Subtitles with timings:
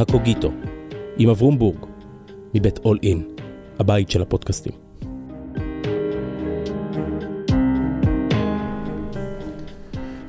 [0.00, 0.50] הקוגיטו,
[1.16, 1.76] עם אברום בורג,
[2.54, 3.22] מבית אול אין,
[3.78, 4.72] הבית של הפודקאסטים.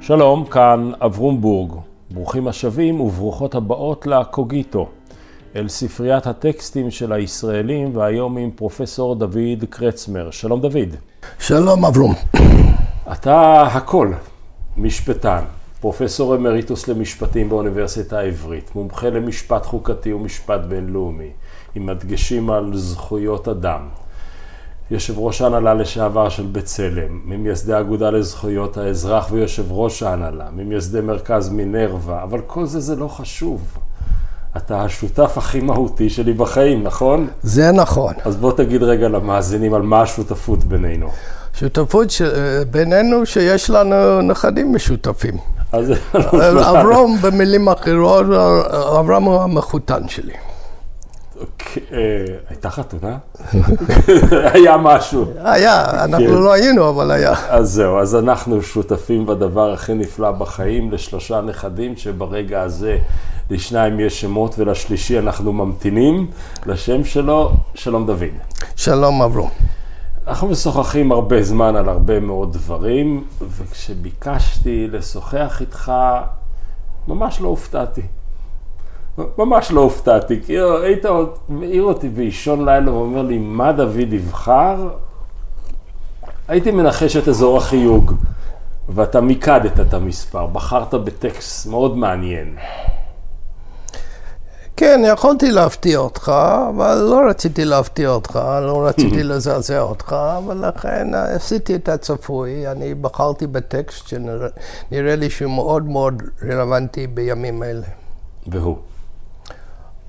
[0.01, 1.71] שלום, כאן אברום בורג.
[2.13, 4.89] ברוכים השבים וברוכות הבאות לקוגיטו,
[5.55, 10.31] אל ספריית הטקסטים של הישראלים, והיום עם פרופסור דוד קרצמר.
[10.31, 10.95] שלום דוד.
[11.39, 12.13] שלום אברום.
[13.11, 14.11] אתה הכל,
[14.77, 15.43] משפטן,
[15.81, 21.29] פרופסור אמריטוס למשפטים באוניברסיטה העברית, מומחה למשפט חוקתי ומשפט בינלאומי,
[21.75, 23.81] עם הדגשים על זכויות אדם.
[24.91, 31.49] יושב ראש ההנהלה לשעבר של בצלם, ממייסדי האגודה לזכויות האזרח ויושב ראש ההנהלה, ממייסדי מרכז
[31.49, 33.77] מינרווה, אבל כל זה זה לא חשוב.
[34.57, 37.27] אתה השותף הכי מהותי שלי בחיים, נכון?
[37.43, 38.13] זה נכון.
[38.25, 41.09] אז בוא תגיד רגע למאזינים על מה השותפות בינינו.
[41.53, 42.21] שותפות ש...
[42.71, 45.37] בינינו שיש לנו נכדים משותפים.
[45.71, 45.93] אז...
[46.71, 48.25] אברום, במילים אחרות,
[48.99, 50.33] אברום הוא המחותן שלי.
[51.41, 53.17] אוקיי, אה, הייתה חתונה?
[54.53, 55.25] היה משהו.
[55.43, 56.33] היה, אנחנו כן.
[56.33, 57.33] לא היינו, אבל היה.
[57.49, 62.97] אז זהו, אז אנחנו שותפים בדבר הכי נפלא בחיים לשלושה נכדים שברגע הזה
[63.49, 66.27] לשניים יש שמות ולשלישי אנחנו ממתינים
[66.65, 68.35] לשם שלו, שלום דוד.
[68.75, 69.49] שלום אברום.
[70.31, 75.91] אנחנו משוחחים הרבה זמן על הרבה מאוד דברים, וכשביקשתי לשוחח איתך,
[77.07, 78.01] ממש לא הופתעתי.
[79.37, 81.05] ממש לא הופתעתי, כי היית
[81.49, 84.89] מעיר אותי באישון לילה ואומר לי, מה דוד יבחר?
[86.47, 88.13] הייתי מנחש את אזור החיוג,
[88.89, 92.55] ואתה מיקדת את המספר, בחרת בטקסט מאוד מעניין.
[94.91, 96.31] כן, יכולתי להפתיע אותך,
[96.69, 100.15] אבל לא רציתי להפתיע אותך, לא רציתי לזעזע אותך,
[100.47, 102.67] ולכן עשיתי את הצפוי.
[102.67, 107.87] אני בחרתי בטקסט שנראה לי שהוא מאוד מאוד רלוונטי בימים אלה.
[108.47, 108.77] והוא?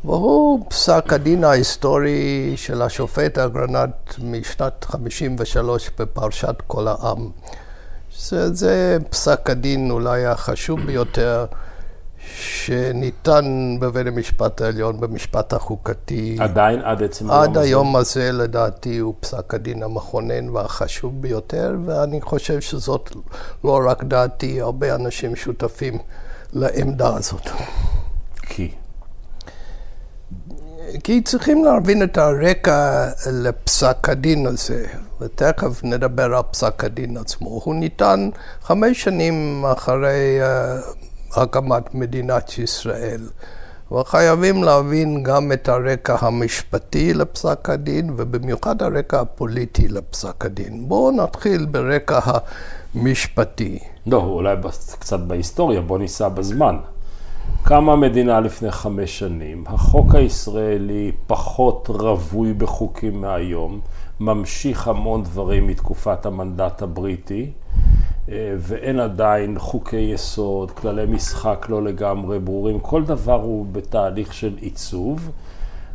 [0.05, 7.31] והוא פסק הדין ההיסטורי של השופט אגרנט משנת 53 בפרשת כל העם.
[8.19, 11.47] זה, זה פסק הדין אולי החשוב ביותר
[12.31, 16.37] שניתן בבית המשפט העליון, במשפט החוקתי.
[16.41, 22.21] עדיין עד עצם היום עד היום הזה לדעתי הוא פסק הדין המכונן והחשוב ביותר, ואני
[22.21, 23.11] חושב שזאת
[23.65, 25.99] לא רק דעתי, הרבה אנשים שותפים
[26.53, 27.49] לעמדה הזאת.
[28.43, 28.71] כי?
[31.05, 34.87] כי צריכים להבין את הרקע לפסק הדין הזה,
[35.21, 37.61] ותכף נדבר על פסק הדין עצמו.
[37.65, 38.29] הוא ניתן
[38.63, 43.21] חמש שנים אחרי uh, הקמת מדינת ישראל,
[43.93, 50.89] וחייבים להבין גם את הרקע המשפטי לפסק הדין, ובמיוחד הרקע הפוליטי לפסק הדין.
[50.89, 52.21] בואו נתחיל ברקע
[52.95, 53.79] המשפטי.
[54.07, 54.57] לא, אולי
[54.99, 56.77] קצת בהיסטוריה, בוא ניסע בזמן.
[57.63, 63.81] קמה המדינה לפני חמש שנים, החוק הישראלי פחות רווי בחוקים מהיום,
[64.21, 67.51] ממשיך המון דברים מתקופת המנדט הבריטי,
[68.29, 75.31] ואין עדיין חוקי יסוד, כללי משחק לא לגמרי ברורים, כל דבר הוא בתהליך של עיצוב.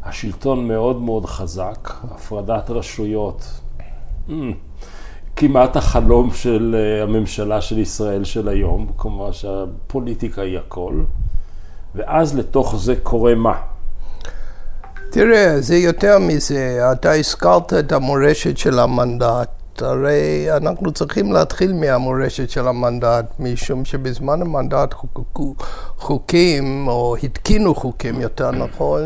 [0.04, 3.46] השלטון מאוד מאוד חזק, הפרדת רשויות,
[4.30, 4.32] mm,
[5.36, 10.94] כמעט החלום של אה, הממשלה של ישראל של היום, כלומר שהפוליטיקה היא הכל.
[11.96, 13.54] ואז לתוך זה קורה מה?
[15.10, 16.80] תראה, זה יותר מזה.
[16.92, 19.50] אתה הזכרת את המורשת של המנדט.
[19.82, 25.56] הרי אנחנו צריכים להתחיל מהמורשת של המנדט, משום שבזמן המנדט חוקקו
[25.98, 29.04] חוקים, או התקינו חוקים, יותר נכון,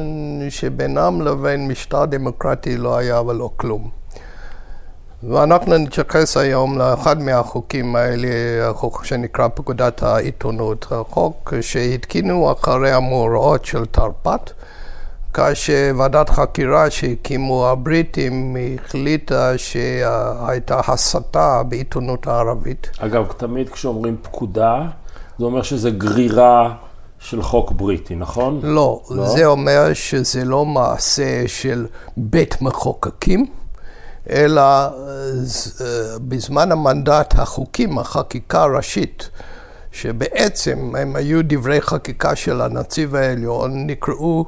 [0.50, 3.90] שבינם לבין משטר דמוקרטי לא היה ולא כלום.
[5.30, 8.28] ואנחנו נתייחס היום לאחד מהחוקים האלה,
[8.70, 14.52] החוק שנקרא פקודת העיתונות, החוק שהתקינו אחרי המאורעות של תרפ"ט,
[15.34, 22.90] כאשר ועדת חקירה שהקימו הבריטים החליטה שהייתה הסתה בעיתונות הערבית.
[23.00, 24.82] אגב, תמיד כשאומרים פקודה,
[25.40, 26.74] זה אומר שזה גרירה
[27.20, 28.60] של חוק בריטי, נכון?
[28.64, 29.26] לא, לא?
[29.26, 31.88] זה אומר שזה לא מעשה של
[32.18, 33.46] בית מחוקקים.
[34.30, 34.90] אלא אה,
[36.28, 39.30] בזמן המנדט החוקים, החקיקה הראשית,
[39.92, 44.46] שבעצם הם היו דברי חקיקה של הנציב העליון, נקראו,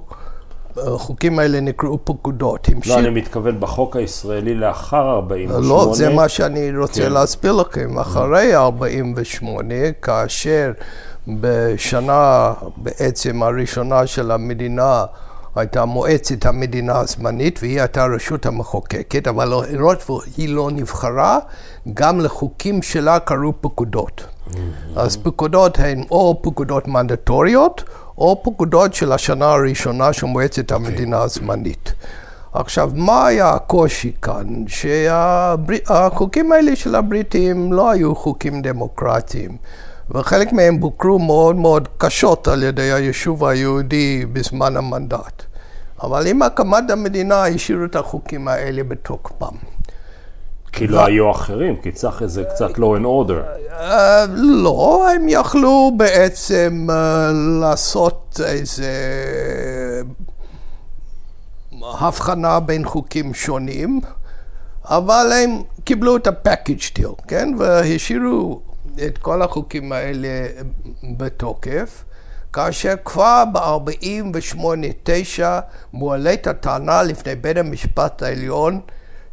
[0.77, 2.69] החוקים האלה נקראו פקודות.
[2.69, 2.97] לא, המשיך...
[2.97, 5.67] אני מתכוון בחוק הישראלי לאחר 48.
[5.67, 7.11] לא, זה מה שאני רוצה כן.
[7.11, 7.99] להסביר לכם.
[7.99, 10.71] אחרי 48, כאשר
[11.27, 15.05] בשנה בעצם הראשונה של המדינה
[15.55, 21.39] הייתה מועצת המדינה הזמנית, והיא הייתה הרשות המחוקקת, אבל היות והיא לא נבחרה,
[21.93, 24.23] גם לחוקים שלה קראו פקודות.
[24.23, 24.57] Mm-hmm.
[24.95, 27.83] אז פקודות הן או פקודות מנדטוריות,
[28.17, 30.75] או פקודות של השנה הראשונה של מועצת okay.
[30.75, 31.93] המדינה הזמנית.
[32.53, 34.63] עכשיו, מה היה הקושי כאן?
[34.67, 39.57] שהחוקים האלה של הבריטים לא היו חוקים דמוקרטיים,
[40.11, 45.43] וחלק מהם בוקרו מאוד מאוד קשות על ידי היישוב היהודי בזמן המנדט.
[46.03, 49.55] אבל עם הקמת המדינה השאירו את החוקים האלה בתוקפם.
[50.73, 53.71] כי לא היו אחרים, כי צריך איזה קצת law and order.
[53.71, 57.31] אה, לא, הם יכלו בעצם אה,
[57.61, 58.91] לעשות איזה
[61.83, 64.01] הבחנה בין חוקים שונים,
[64.85, 67.53] אבל הם קיבלו את ה-package deal, כן?
[67.59, 68.61] והשאירו
[69.07, 70.47] את כל החוקים האלה
[71.17, 72.03] בתוקף.
[72.53, 75.43] כאשר כבר ב-48-9
[75.93, 78.79] מועלית הטענה לפני בית המשפט העליון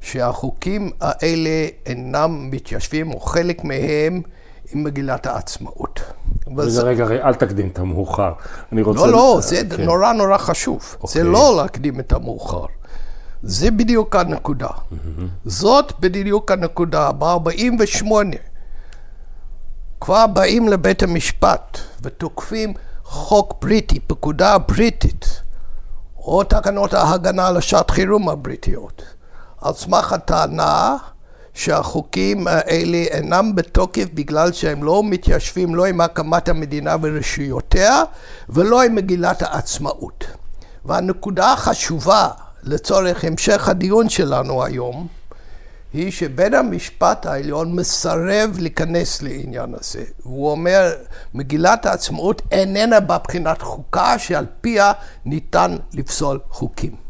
[0.01, 4.23] שהחוקים האלה אינם מתיישבים, או חלק מהם,
[4.73, 6.01] עם מגילת העצמאות.
[6.57, 8.33] רגע, רגע, רגע, אל תקדים את המאוחר.
[8.73, 9.07] אני רוצה...
[9.07, 9.85] לא, לא, זה כן.
[9.85, 10.81] נורא נורא חשוב.
[10.81, 11.07] Okay.
[11.09, 11.33] זה אוקיי.
[11.33, 12.67] לא להקדים את המאוחר.
[13.43, 14.67] זה בדיוק הנקודה.
[14.67, 15.23] Mm-hmm.
[15.45, 17.13] זאת בדיוק הנקודה.
[17.13, 18.13] ב-48
[20.01, 22.75] כבר באים לבית המשפט ותוקפים
[23.05, 25.43] חוק בריטי, פקודה בריטית,
[26.19, 29.03] או תקנות ההגנה לשעת חירום הבריטיות.
[29.61, 30.97] על סמך הטענה
[31.55, 38.03] שהחוקים האלה אינם בתוקף בגלל שהם לא מתיישבים לא עם הקמת המדינה ורשויותיה
[38.49, 40.25] ולא עם מגילת העצמאות.
[40.85, 42.29] והנקודה החשובה
[42.63, 45.07] לצורך המשך הדיון שלנו היום
[45.93, 50.05] היא שבית המשפט העליון מסרב להיכנס לעניין הזה.
[50.23, 50.93] הוא אומר,
[51.35, 54.93] מגילת העצמאות איננה בבחינת חוקה שעל פיה
[55.25, 57.10] ניתן לפסול חוקים.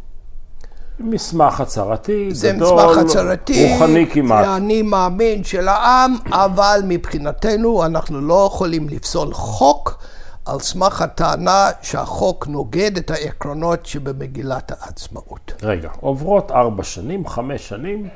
[1.05, 4.47] מסמך הצהרתי, זה גדול, מסמך הצהרתי, רוחני כמעט.
[4.47, 9.99] אני מאמין של העם, אבל מבחינתנו אנחנו לא יכולים לפסול חוק
[10.44, 15.52] על סמך הטענה שהחוק נוגד את העקרונות שבמגילת העצמאות.
[15.62, 18.08] רגע, עוברות ארבע שנים, חמש שנים,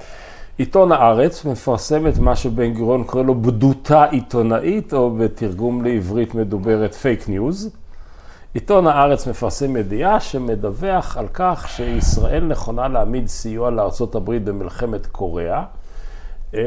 [0.59, 6.95] עיתון הארץ מפרסם את מה שבן גוריון קורא לו בדותא עיתונאית, או בתרגום לעברית מדוברת
[6.95, 7.71] fake news.
[8.55, 15.63] עיתון הארץ מפרסם ידיעה שמדווח על כך שישראל נכונה להעמיד סיוע לארצות הברית במלחמת קוריאה.
[16.55, 16.59] אמ,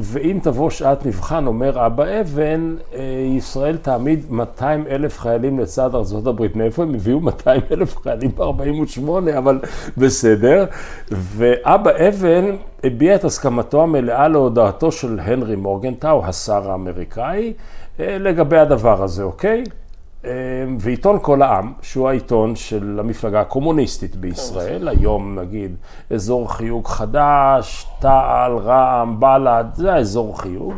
[0.00, 3.02] ואם תבוא שעת מבחן, אומר אבא אבן, אה,
[3.36, 5.94] ישראל תעמיד 200 אלף חיילים לצד
[6.26, 6.56] הברית.
[6.56, 9.60] מאיפה הם הביאו 200 אלף חיילים ב-48, אבל
[9.96, 10.64] בסדר.
[11.10, 17.52] ואבא אבן הביע את הסכמתו המלאה להודעתו של הנרי מורגנטאו, השר האמריקאי,
[18.00, 19.64] אה, לגבי הדבר הזה, אוקיי?
[20.24, 20.30] אמ,
[20.80, 25.76] ועיתון כל העם, שהוא העיתון של המפלגה הקומוניסטית בישראל, היום נגיד
[26.10, 30.74] אזור חיוג חדש, תע"ל, רע"מ, בל"ד, זה האזור חיוג.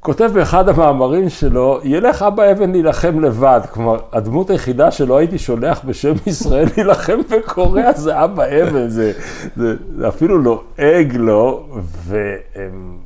[0.00, 3.60] כותב באחד המאמרים שלו, ילך אבא אבן להילחם לבד.
[3.70, 9.12] כלומר, הדמות היחידה שלא הייתי שולח בשם ישראל להילחם בקוריאה זה אבא אבן, זה,
[9.56, 12.98] זה, זה אפילו לועג לא לו, והם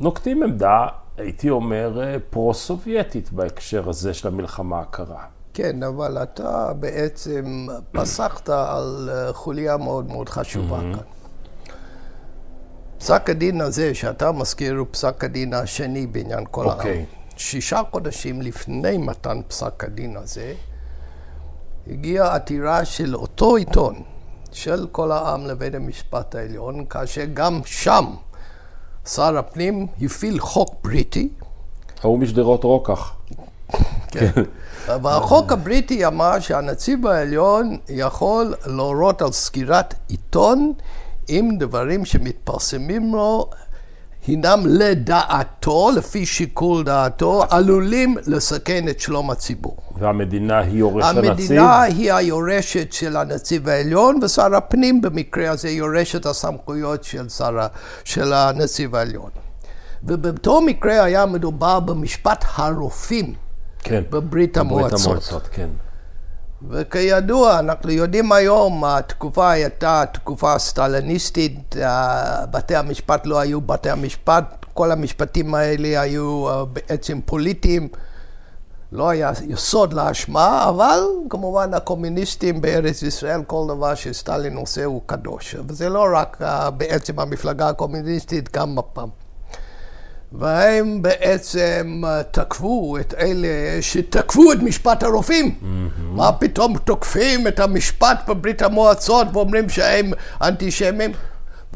[0.00, 0.86] נוקטים עמדה
[1.16, 5.24] הייתי אומר, אה, פרו-סובייטית בהקשר הזה של המלחמה הקרה.
[5.54, 10.96] כן, אבל אתה בעצם פסחת על אה, חוליה מאוד מאוד חשובה mm-hmm.
[10.96, 11.04] כאן.
[12.98, 16.68] פסק הדין הזה שאתה מזכיר הוא פסק הדין השני בעניין כל okay.
[16.68, 16.78] העם.
[16.78, 17.04] אוקיי.
[17.36, 20.54] שישה חודשים לפני מתן פסק הדין הזה,
[21.90, 24.02] הגיעה עתירה של אותו עיתון,
[24.52, 28.04] של כל העם לבית המשפט העליון, כאשר גם שם
[29.06, 31.28] שר הפנים הפעיל חוק בריטי.
[32.02, 33.12] ההוא משדרות רוקח.
[34.10, 34.30] כן.
[35.02, 40.72] והחוק הבריטי אמר שהנציב העליון יכול להורות על סגירת עיתון
[41.28, 43.50] אם דברים שמתפרסמים לו
[44.26, 49.76] הינם לדעתו, לפי שיקול דעתו, עלולים לסכן את שלום הציבור.
[49.98, 51.30] והמדינה היא יורש הנציב?
[51.30, 57.56] המדינה היא היורשת של הנציב העליון, ושר הפנים במקרה הזה יורש את הסמכויות של, שר,
[58.04, 59.30] של הנציב העליון.
[60.04, 63.34] ובאותו מקרה היה מדובר במשפט הרופאים
[63.78, 64.90] כן, בברית המועצות.
[64.90, 65.68] בברית המועצות, כן.
[66.68, 71.76] וכידוע, אנחנו יודעים היום, התקופה הייתה תקופה סטליניסטית,
[72.50, 77.88] בתי המשפט לא היו בתי המשפט, כל המשפטים האלה היו אה, בעצם פוליטיים,
[78.92, 85.56] לא היה יסוד להאשמה, אבל כמובן הקומוניסטים בארץ ישראל, כל דבר שסטלין עושה הוא קדוש.
[85.68, 89.25] וזה לא רק אה, בעצם המפלגה הקומוניסטית, גם מפ"ם.
[90.38, 93.48] והם בעצם אה, תקפו את אלה
[93.80, 95.46] שתקפו את משפט הרופאים.
[95.46, 96.00] Mm-hmm.
[96.02, 100.10] מה פתאום תוקפים את המשפט בברית המועצות ואומרים שהם
[100.42, 101.10] אנטישמים?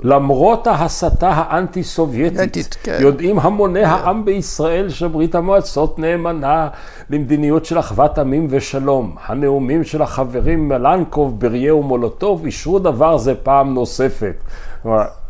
[0.03, 2.99] למרות ההסתה האנטי-סובייטית, כן.
[3.01, 6.69] יודעים המוני העם בישראל שברית המועצות נאמנה
[7.11, 9.17] למדיניות של אחוות עמים ושלום.
[9.27, 14.35] הנאומים של החברים מלנקוב, בריה ומולוטוב אישרו דבר זה פעם נוספת.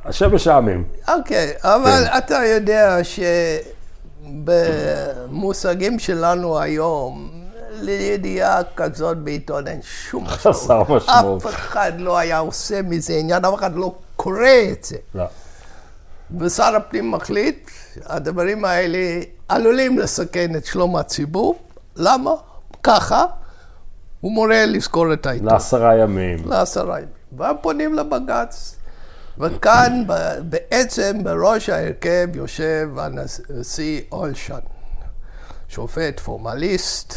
[0.04, 0.82] השם משעמם.
[1.08, 2.98] אוקיי, אבל אתה יודע
[4.24, 7.30] שבמושגים שלנו היום,
[7.72, 10.26] לידיעה כזאת בעיתון אין שום.
[10.88, 11.46] משמעות.
[11.46, 14.96] אף אחד לא היה עושה מזה עניין, אף אחד לא קורא את זה.
[15.14, 15.24] לא.
[16.38, 17.70] ושר הפנים מחליט,
[18.06, 18.98] הדברים האלה
[19.48, 21.58] עלולים לסכן את שלום הציבור.
[21.96, 22.30] למה?
[22.82, 23.24] ככה.
[24.20, 25.48] הוא מורה לזכור את העיתון.
[25.48, 26.38] לעשרה ימים.
[26.48, 27.08] לעשרה ימים.
[27.32, 28.76] והם פונים לבג"ץ.
[29.38, 30.04] וכאן
[30.42, 34.60] בעצם בראש ההרכב יושב הנשיא אולשן,
[35.68, 37.14] שופט פורמליסט.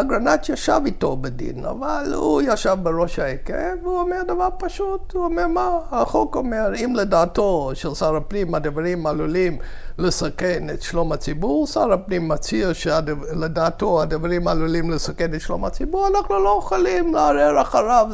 [0.00, 5.46] אגרנט ישב איתו בדין, אבל הוא ישב בראש ההרכב, והוא אומר דבר פשוט, הוא אומר
[5.46, 5.78] מה?
[5.90, 9.58] החוק אומר, אם לדעתו של שר הפנים הדברים עלולים
[9.98, 16.44] לסכן את שלום הציבור, שר הפנים מצהיר שלדעתו הדברים עלולים לסכן את שלום הציבור, אנחנו
[16.44, 18.06] לא יכולים לערער אחריו.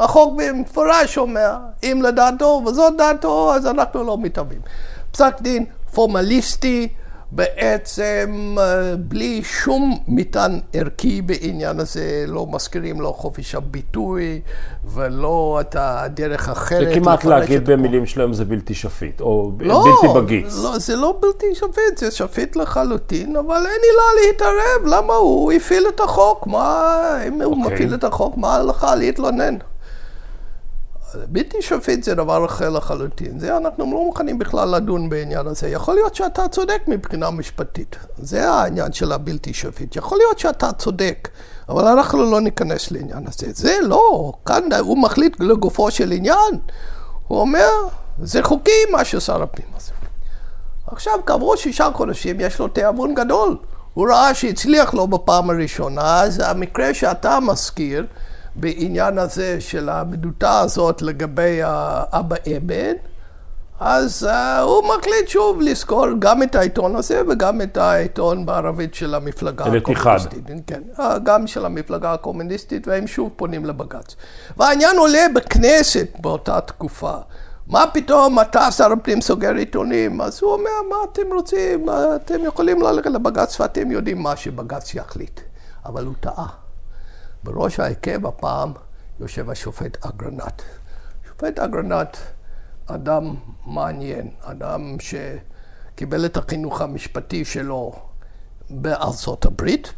[0.00, 4.60] החוק במפורש אומר, אם לדעתו וזאת דעתו, אז אנחנו לא מתערבים.
[5.12, 5.64] פסק דין
[5.94, 6.88] פורמליסטי,
[7.32, 14.40] בעצם אה, בלי שום מטען ערכי בעניין הזה, לא מזכירים לו חופש הביטוי
[14.84, 16.88] ולא את הדרך אחרת.
[16.88, 17.70] זה כמעט להגיד.
[17.70, 20.58] במילים שלהם זה בלתי שפיט, או לא, בלתי בגיץ.
[20.62, 25.86] לא, זה לא בלתי שפיט, זה שפיט לחלוטין, אבל אין עילה להתערב, למה הוא הפעיל
[25.94, 26.46] את החוק?
[26.46, 26.94] מה,
[27.28, 27.74] אם הוא אוקיי.
[27.74, 29.56] מפעיל את החוק, מה לך להתלונן?
[31.28, 33.38] בלתי שפיט זה דבר אחר לחלוטין.
[33.38, 35.68] זה אנחנו לא מוכנים בכלל לדון בעניין הזה.
[35.68, 37.96] יכול להיות שאתה צודק מבחינה משפטית.
[38.16, 39.96] זה העניין של הבלתי שפיט.
[39.96, 41.28] יכול להיות שאתה צודק,
[41.68, 43.46] אבל אנחנו לא ניכנס לעניין הזה.
[43.54, 46.58] זה לא, כאן הוא מחליט לגופו של עניין.
[47.28, 47.68] הוא אומר,
[48.22, 49.92] זה חוקי מה ששר הפנים עושה.
[50.86, 53.56] עכשיו, כעברו שישה חודשים, יש לו תיאבון גדול.
[53.94, 58.06] הוא ראה שהצליח לו בפעם הראשונה, אז המקרה שאתה מזכיר,
[58.54, 62.94] בעניין הזה של המדותה הזאת לגבי האבא אבן,
[63.80, 69.14] אז uh, הוא מחליט שוב לזכור גם את העיתון הזה וגם את העיתון בערבית של
[69.14, 69.64] המפלגה.
[69.76, 70.44] הקומוניסטית.
[70.66, 74.16] כן, אה, גם של המפלגה הקומוניסטית, והם שוב פונים לבג"ץ.
[74.56, 77.14] והעניין עולה בכנסת באותה תקופה.
[77.66, 80.20] מה פתאום אתה, שר הפנים, סוגר עיתונים?
[80.20, 81.86] אז הוא אומר, מה אתם רוצים?
[82.16, 85.40] אתם יכולים ללכת לבג"ץ ואתם יודעים מה שבג"ץ יחליט.
[85.86, 86.46] אבל הוא טעה.
[87.44, 88.72] בראש ההרכב הפעם
[89.20, 90.62] יושב השופט אגרנט.
[91.28, 92.16] שופט אגרנט,
[92.86, 93.34] אדם
[93.66, 97.92] מעניין, אדם שקיבל את החינוך המשפטי שלו
[98.70, 99.92] בארצות הברית.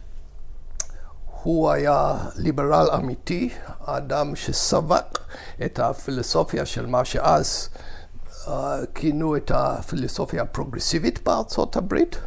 [1.42, 5.18] הוא היה ליברל אמיתי, אדם שסבק
[5.64, 7.68] את הפילוסופיה של מה שאז
[8.48, 12.18] אה, כינו את הפילוסופיה הפרוגרסיבית בארצות הברית.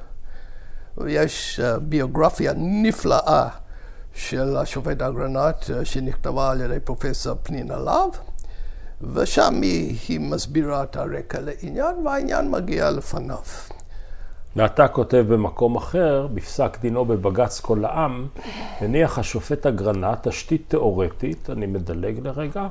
[1.07, 3.47] יש אה, ביוגרפיה נפלאה
[4.15, 8.09] של השופט אגרנט אה, שנכתבה על ידי פרופסור פנינה להב,
[9.13, 13.37] ושם היא, היא מסבירה את הרקע לעניין, והעניין מגיע לפניו.
[14.55, 18.27] ואתה כותב במקום אחר, בפסק דינו בבג"ץ כל העם,
[18.79, 22.67] הניח השופט אגרנט תשתית תיאורטית, אני מדלג לרגע,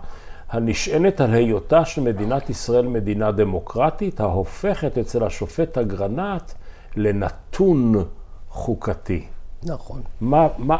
[0.50, 6.52] הנשענת על היותה של מדינת ישראל מדינה דמוקרטית, ההופכת אצל השופט אגרנט
[6.96, 8.04] לנתון
[8.48, 9.33] חוקתי.
[9.64, 10.02] נכון.
[10.20, 10.76] מה, מה,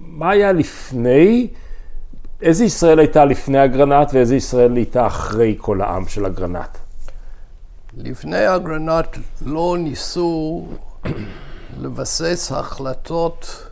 [0.00, 1.48] מה היה לפני,
[2.42, 6.78] איזה ישראל הייתה לפני אגרנט ואיזה ישראל הייתה אחרי כל העם של אגרנט?
[7.96, 10.66] לפני אגרנט לא ניסו
[11.78, 13.66] לבסס החלטות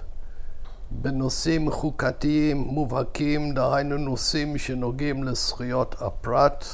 [0.91, 6.65] בנושאים חוקתיים מובהקים, דהיינו נושאים שנוגעים לזכויות הפרט,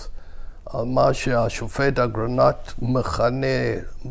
[0.73, 3.47] על מה שהשופט אגרנט מכנה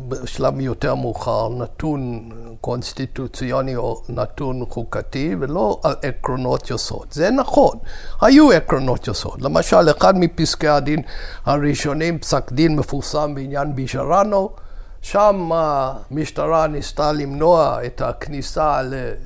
[0.08, 2.28] בשלב יותר מאוחר נתון
[2.60, 7.06] קונסטיטוציוני או נתון חוקתי, ולא על עקרונות יסוד.
[7.10, 7.78] זה נכון,
[8.20, 9.42] היו עקרונות יסוד.
[9.42, 11.02] למשל, אחד מפסקי הדין
[11.44, 14.50] הראשונים, פסק דין מפורסם בעניין ביז'רנו,
[15.02, 18.80] שם המשטרה ניסתה למנוע את הכניסה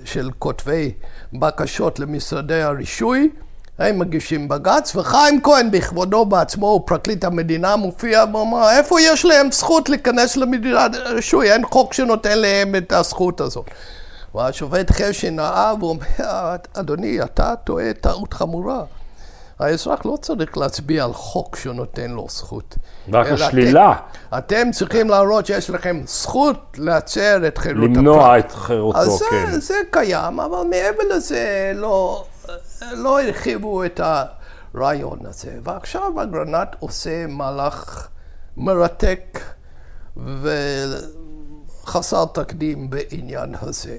[0.05, 0.93] של כותבי
[1.33, 3.31] בקשות למשרדי הרישוי.
[3.79, 9.53] הם מגישים בג"ץ, וחיים כהן בכבודו בעצמו, הוא פרקליט המדינה, מופיע ואומר, איפה יש להם
[9.53, 11.53] זכות להיכנס למדינת רישוי?
[11.53, 13.71] אין חוק שנותן להם את הזכות הזאת.
[14.35, 16.05] והשופט חשין נאה ואומר,
[16.75, 18.83] אדוני, אתה טועה טעות חמורה.
[19.59, 22.77] האזרח לא צריך להצביע על חוק שנותן לו זכות.
[23.13, 23.93] רק השלילה.
[24.29, 27.97] אתם, אתם צריכים להראות שיש לכם זכות לעצר את חירות הפרט.
[27.97, 29.51] למנוע את חירותו, אז כן.
[29.51, 32.25] זה, זה קיים, אבל מעבר לזה לא,
[32.83, 34.01] לא הרחיבו את
[34.75, 35.59] הרעיון הזה.
[35.63, 38.09] ועכשיו אגרנט עושה מהלך
[38.57, 39.41] מרתק
[41.85, 43.99] וחסר תקדים בעניין הזה.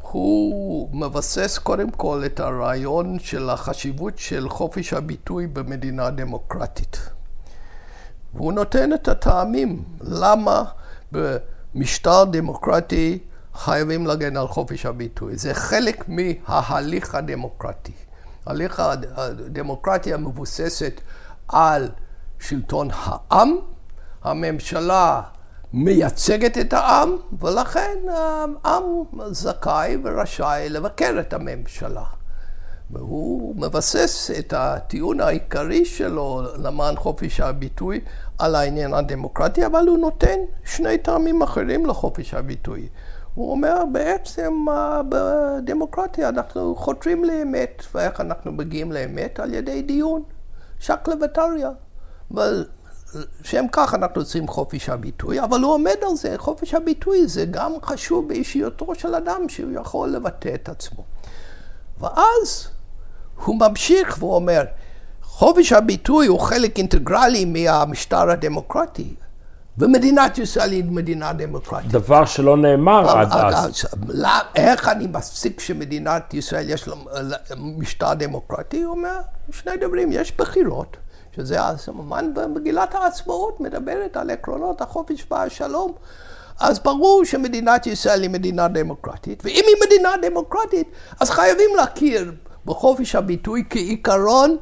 [0.00, 7.10] הוא מבסס קודם כל את הרעיון של החשיבות של חופש הביטוי במדינה דמוקרטית.
[8.34, 10.64] והוא נותן את הטעמים למה
[11.12, 13.18] במשטר דמוקרטי
[13.54, 15.36] חייבים להגן על חופש הביטוי.
[15.36, 17.92] זה חלק מההליך הדמוקרטי.
[18.46, 18.82] הליך
[19.16, 21.00] הדמוקרטיה מבוססת
[21.48, 21.88] על
[22.40, 23.56] שלטון העם,
[24.22, 25.22] הממשלה
[25.72, 28.82] מייצגת את העם, ולכן העם
[29.30, 32.04] זכאי ורשאי לבקר את הממשלה.
[32.90, 38.00] והוא מבסס את הטיעון העיקרי שלו למען חופש הביטוי
[38.38, 42.88] על העניין הדמוקרטי, אבל הוא נותן שני טעמים אחרים לחופש הביטוי.
[43.34, 44.52] הוא אומר, בעצם
[45.08, 49.40] בדמוקרטיה אנחנו חותרים לאמת, ואיך אנחנו מגיעים לאמת?
[49.40, 50.22] על ידי דיון,
[50.80, 51.68] שקלא וטריא.
[52.30, 57.72] לשם כך אנחנו צריכים חופש הביטוי, אבל הוא עומד על זה, חופש הביטוי זה גם
[57.82, 61.04] חשוב באישיותו של אדם, שהוא יכול לבטא את עצמו.
[62.00, 62.68] ואז
[63.44, 64.62] הוא ממשיך ואומר,
[65.22, 69.14] חופש הביטוי הוא חלק אינטגרלי מהמשטר הדמוקרטי.
[69.78, 71.90] ומדינת ישראל היא מדינה דמוקרטית.
[71.90, 73.86] דבר שלא נאמר עד אז.
[74.54, 76.94] איך אני מסיק שמדינת ישראל יש לה
[77.56, 78.82] משטר דמוקרטי?
[78.82, 79.16] הוא אומר,
[79.50, 80.96] שני דברים, יש בחירות,
[81.36, 85.92] שזה הסממן במגילת העצמאות, מדברת על עקרונות החופש והשלום.
[86.60, 90.88] אז ברור שמדינת ישראל היא מדינה דמוקרטית, ואם היא מדינה דמוקרטית,
[91.20, 92.32] אז חייבים להכיר
[92.64, 94.56] בחופש הביטוי כעיקרון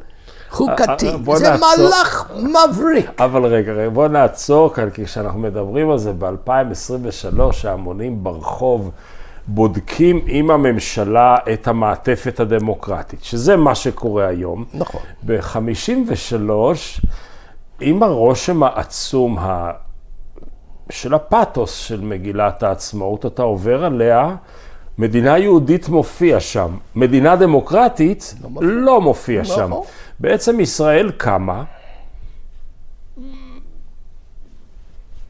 [0.51, 1.09] חוקתי.
[1.09, 1.69] אה, זה נעצור.
[1.79, 3.21] מהלך מבריק.
[3.21, 8.91] אבל רגע, רגע, בוא נעצור כאן, כי כשאנחנו מדברים על זה ב-2023, ההמונים ברחוב
[9.47, 14.65] בודקים עם הממשלה את המעטפת הדמוקרטית, שזה מה שקורה היום.
[14.75, 15.01] נכון.
[15.27, 16.51] ב-53,
[17.81, 19.71] עם הרושם העצום ה...
[20.91, 24.37] של הפתוס של מגילת העצמאות, אתה עובר עליה,
[24.99, 29.69] מדינה יהודית מופיע שם, מדינה דמוקרטית לא מופיע, לא מופיע שם.
[29.69, 29.83] נכון.
[30.23, 31.65] בעצם ישראל קמה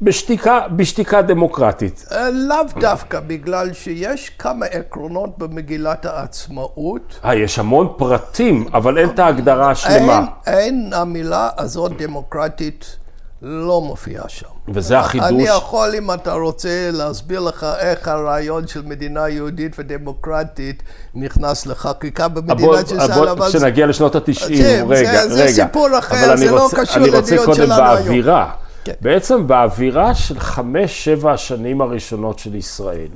[0.02, 2.04] בשתיקה, בשתיקה דמוקרטית.
[2.12, 7.20] אה, לאו דווקא, בגלל שיש כמה עקרונות במגילת העצמאות.
[7.24, 10.26] אה, יש המון פרטים, אבל אין את ההגדרה השלמה.
[10.46, 12.96] אין, אין המילה הזאת דמוקרטית
[13.42, 14.51] לא מופיעה שם.
[14.68, 15.28] וזה החידוש.
[15.28, 20.82] אני יכול, אם אתה רוצה, להסביר לך איך הרעיון של מדינה יהודית ודמוקרטית
[21.14, 23.48] נכנס לחקיקה במדינת ישראל, אבל...
[23.48, 25.46] כשנגיע לשנות התשעים, רגע, זה, רגע.
[25.46, 27.44] זה סיפור אחר, זה לא קשור לדיון שלנו היום.
[27.44, 28.50] אני רוצה קודם באווירה.
[28.84, 28.92] כן.
[29.00, 33.08] בעצם באווירה של חמש-שבע השנים הראשונות של ישראל,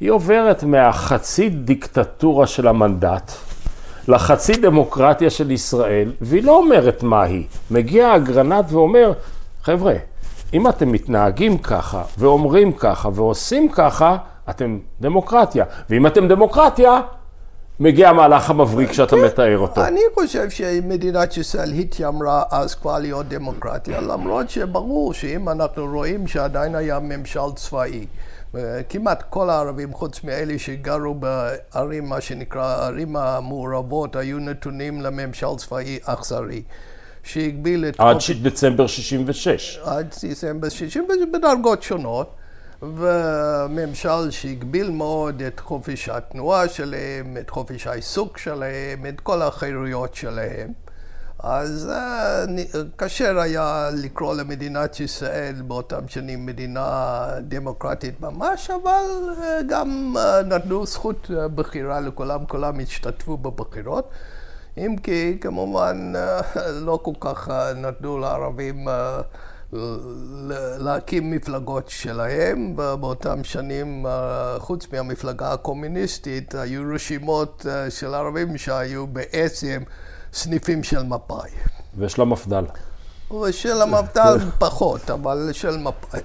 [0.00, 3.32] היא עוברת מהחצי דיקטטורה של המנדט
[4.08, 7.44] לחצי דמוקרטיה של ישראל, והיא לא אומרת מה היא.
[7.70, 9.12] מגיע אגרנט ואומר,
[9.62, 9.94] חבר'ה,
[10.54, 14.16] אם אתם מתנהגים ככה, ואומרים ככה, ועושים ככה,
[14.50, 15.64] אתם דמוקרטיה.
[15.90, 17.00] ואם אתם דמוקרטיה,
[17.80, 19.84] מגיע המהלך המבריק שאתה כן, מתאר אותו.
[19.84, 26.74] אני חושב שמדינת ישראל התיימרה אז כבר להיות דמוקרטיה, למרות שברור שאם אנחנו רואים שעדיין
[26.74, 28.06] היה ממשל צבאי,
[28.88, 35.98] כמעט כל הערבים, חוץ מאלה שגרו בערים, מה שנקרא הערים המעורבות, היו נתונים לממשל צבאי
[36.04, 36.62] אכזרי.
[37.22, 38.00] שהגביל את...
[38.00, 38.30] עד חופש...
[38.30, 39.80] דצמבר 66.
[39.84, 41.00] עד דצמבר 66,
[41.32, 42.34] בדרגות שונות.
[42.82, 50.72] וממשל שהגביל מאוד את חופש התנועה שלהם, את חופש העיסוק שלהם, את כל החירויות שלהם.
[51.38, 59.04] אז uh, קשה היה לקרוא למדינת ישראל באותם שנים מדינה דמוקרטית ממש, אבל
[59.38, 64.10] uh, גם uh, נתנו זכות בחירה לכולם, כולם השתתפו בבחירות.
[64.78, 66.12] אם כי כמובן
[66.72, 68.88] לא כל כך נתנו לערבים
[70.78, 72.76] להקים מפלגות שלהם.
[72.76, 74.06] באותם שנים,
[74.58, 79.82] חוץ מהמפלגה הקומוניסטית, היו רשימות של ערבים שהיו בעצם
[80.32, 81.50] סניפים של מפא"י.
[81.98, 82.64] ושל המפד"ל.
[83.42, 86.20] ושל המפד"ל פחות, אבל של מפא"י.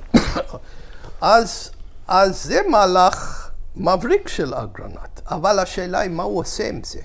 [1.21, 1.69] אז,
[2.07, 6.99] אז זה מהלך מבריק של אגרנט, אבל השאלה היא מה הוא עושה עם זה.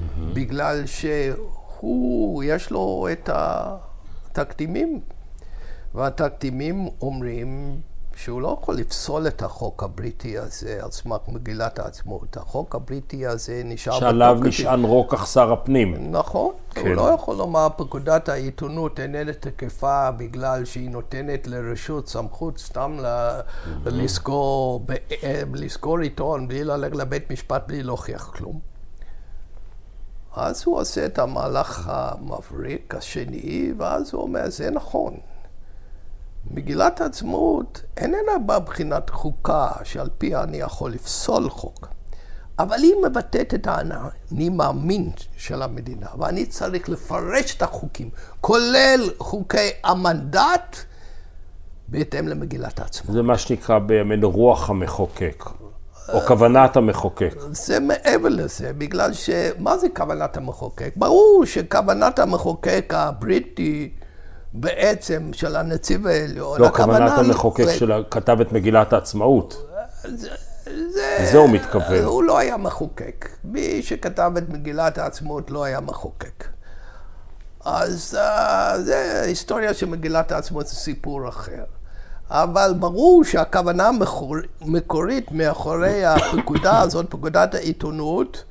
[0.00, 0.34] Mm-hmm.
[0.34, 5.00] בגלל שהוא, יש לו את התקדימים,
[5.94, 7.80] והתקדימים אומרים
[8.16, 12.36] שהוא לא יכול לפסול את החוק הבריטי הזה על סמך מגילת העצמאות.
[12.36, 14.00] החוק הבריטי הזה נשאר...
[14.00, 16.12] שעליו נשען רוקח שר הפנים.
[16.12, 16.54] נכון.
[16.70, 16.80] כן.
[16.80, 23.04] הוא לא יכול לומר פקודת העיתונות איננה תקפה בגלל שהיא נותנת לרשות סמכות סתם ל...
[23.04, 23.90] mm-hmm.
[23.90, 24.92] לסגור, ב...
[25.54, 28.69] לסגור עיתון בלי ללכת לבית משפט בלי להוכיח כלום.
[30.36, 35.16] אז הוא עושה את המהלך המבריק השני, ואז הוא אומר, זה נכון.
[36.50, 41.88] מגילת העצמאות איננה בבחינת חוקה שעל פיה אני יכול לפסול חוק,
[42.58, 49.68] אבל היא מבטאת את האני מאמין של המדינה, ואני צריך לפרש את החוקים, כולל חוקי
[49.84, 50.76] המנדט,
[51.88, 53.12] בהתאם למגילת העצמאות.
[53.12, 55.44] זה מה שנקרא בימינו רוח המחוקק,
[56.12, 57.34] או כוונת המחוקק.
[57.52, 59.30] זה מעבר לזה, בגלל ש...
[59.58, 60.92] מה זה כוונת המחוקק?
[60.96, 63.90] ברור שכוונת המחוקק הבריטי...
[64.52, 66.60] בעצם של הנציב העליון.
[66.60, 67.72] לא, כוונת המחוקק ל...
[67.72, 69.66] של כתב את מגילת העצמאות.
[70.04, 70.30] זה,
[71.30, 72.04] זה הוא מתכוון.
[72.04, 73.28] הוא לא היה מחוקק.
[73.44, 76.44] מי שכתב את מגילת העצמאות לא היה מחוקק.
[77.64, 81.64] אז uh, זה היסטוריה של מגילת העצמאות, זה סיפור אחר.
[82.30, 83.90] אבל ברור שהכוונה
[84.60, 88.44] המקורית מאחורי הפקודה הזאת, פקודת העיתונות,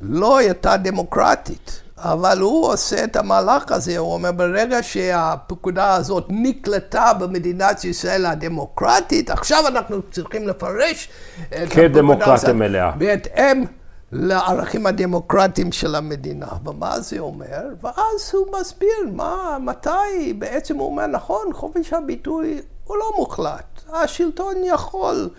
[0.00, 1.80] לא הייתה דמוקרטית.
[1.98, 9.30] אבל הוא עושה את המהלך הזה, הוא אומר, ברגע שהפקודה הזאת נקלטה במדינת ישראל הדמוקרטית,
[9.30, 11.08] עכשיו אנחנו צריכים לפרש
[11.48, 12.90] את הפקודה הזאת מלאה.
[12.90, 13.64] בהתאם
[14.12, 16.46] לערכים הדמוקרטיים של המדינה.
[16.64, 17.62] ומה זה אומר?
[17.82, 23.82] ואז הוא מסביר מה, מתי, בעצם הוא אומר, נכון, חופש הביטוי הוא לא מוחלט.
[23.92, 25.30] השלטון יכול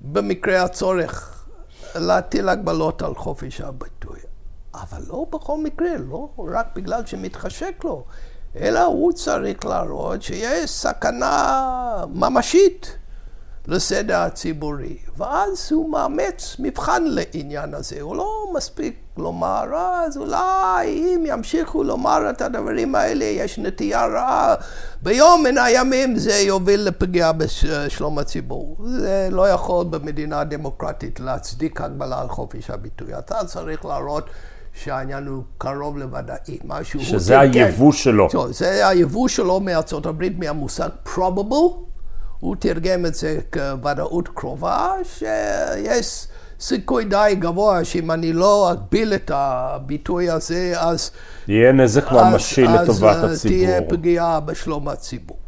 [0.00, 1.44] במקרה הצורך
[1.94, 4.18] להטיל הגבלות על חופש הביטוי.
[4.74, 8.04] אבל לא בכל מקרה, לא רק בגלל שמתחשק לו,
[8.56, 12.96] אלא הוא צריך להראות שיש סכנה ממשית
[13.66, 14.98] לסדר הציבורי.
[15.16, 18.00] ואז הוא מאמץ מבחן לעניין הזה.
[18.00, 19.64] הוא לא מספיק לומר,
[20.06, 24.54] אז אולי אם ימשיכו לומר את הדברים האלה, יש נטייה רעה.
[25.02, 28.76] ביום מן הימים זה יוביל לפגיעה בשלום הציבור.
[28.86, 33.18] זה לא יכול במדינה דמוקרטית להצדיק הגבלה על חופש הביטוי.
[33.18, 34.24] אתה צריך להראות
[34.72, 37.00] שהעניין הוא קרוב לוודאי, משהו...
[37.00, 38.28] שזה היבוא שלו.
[38.30, 41.74] טוב, זה היבוא שלו מארצות הברית, מהמושג probable.
[42.40, 46.26] הוא תרגם את זה כוודאות קרובה, שיש
[46.62, 51.10] סיכוי די גבוה שאם אני לא אגביל את הביטוי הזה, אז...
[51.48, 53.30] יהיה נזק ממשי לטובת הציבור.
[53.30, 55.38] אז תהיה פגיעה בשלום הציבור.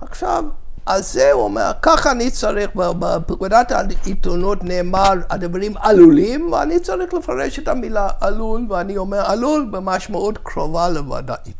[0.00, 0.44] עכשיו,
[0.86, 7.58] אז זה הוא אומר, ככה אני צריך, בפקודת העיתונות נאמר הדברים עלולים, ואני צריך לפרש
[7.58, 11.56] את המילה עלול, ואני אומר עלול במשמעות קרובה לוודאית.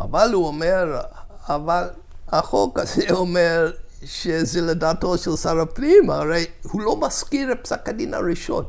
[0.00, 1.00] אבל הוא אומר,
[1.48, 1.84] אבל
[2.28, 3.70] החוק הזה אומר
[4.06, 8.64] שזה לדעתו של שר הפנים, הרי הוא לא מזכיר את פסק הדין הראשון.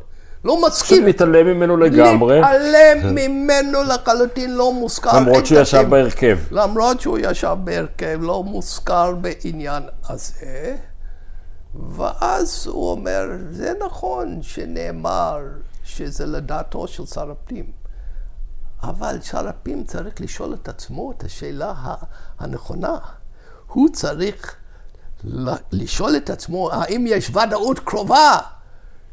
[0.45, 0.97] לא מזכיר.
[0.97, 2.39] פשוט מתעלם ממנו לגמרי.
[2.39, 5.19] מתעלם ממנו לחלוטין, לא מוזכר.
[5.19, 6.37] למרות שהוא ישב בהרכב.
[6.51, 10.75] למרות שהוא ישב בהרכב, לא מוזכר בעניין הזה.
[11.89, 15.39] ואז הוא אומר, זה נכון שנאמר
[15.83, 17.65] שזה לדעתו של שר הפנים.
[18.83, 21.73] אבל שר הפנים צריך לשאול את עצמו את השאלה
[22.39, 22.97] הנכונה.
[23.67, 24.55] הוא צריך
[25.71, 28.37] לשאול את עצמו האם יש ודאות קרובה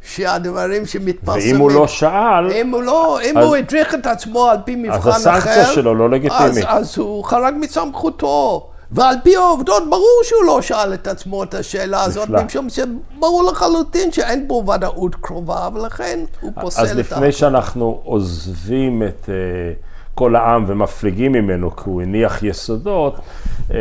[0.03, 1.55] שהדברים שמתפרסמים...
[1.55, 2.53] ואם הוא לא שאל...
[2.53, 5.11] אם הוא לא, אם אז, הוא הדריך את עצמו על פי מבחן אחר...
[5.11, 6.65] אז הסנקציה שלו לא לגיטימית.
[6.67, 8.69] אז, אז הוא חרג מסמכותו.
[8.93, 14.13] ועל פי העובדות, ברור שהוא לא שאל את עצמו את השאלה הזאת, משום שברור לחלוטין
[14.13, 16.91] שאין פה ודאות קרובה, ולכן הוא פוסל את ה...
[16.91, 19.29] אז לפני שאנחנו עוזבים את...
[19.29, 23.73] Uh, כל העם ומפליגים ממנו כי הוא הניח יסודות, uh, uh,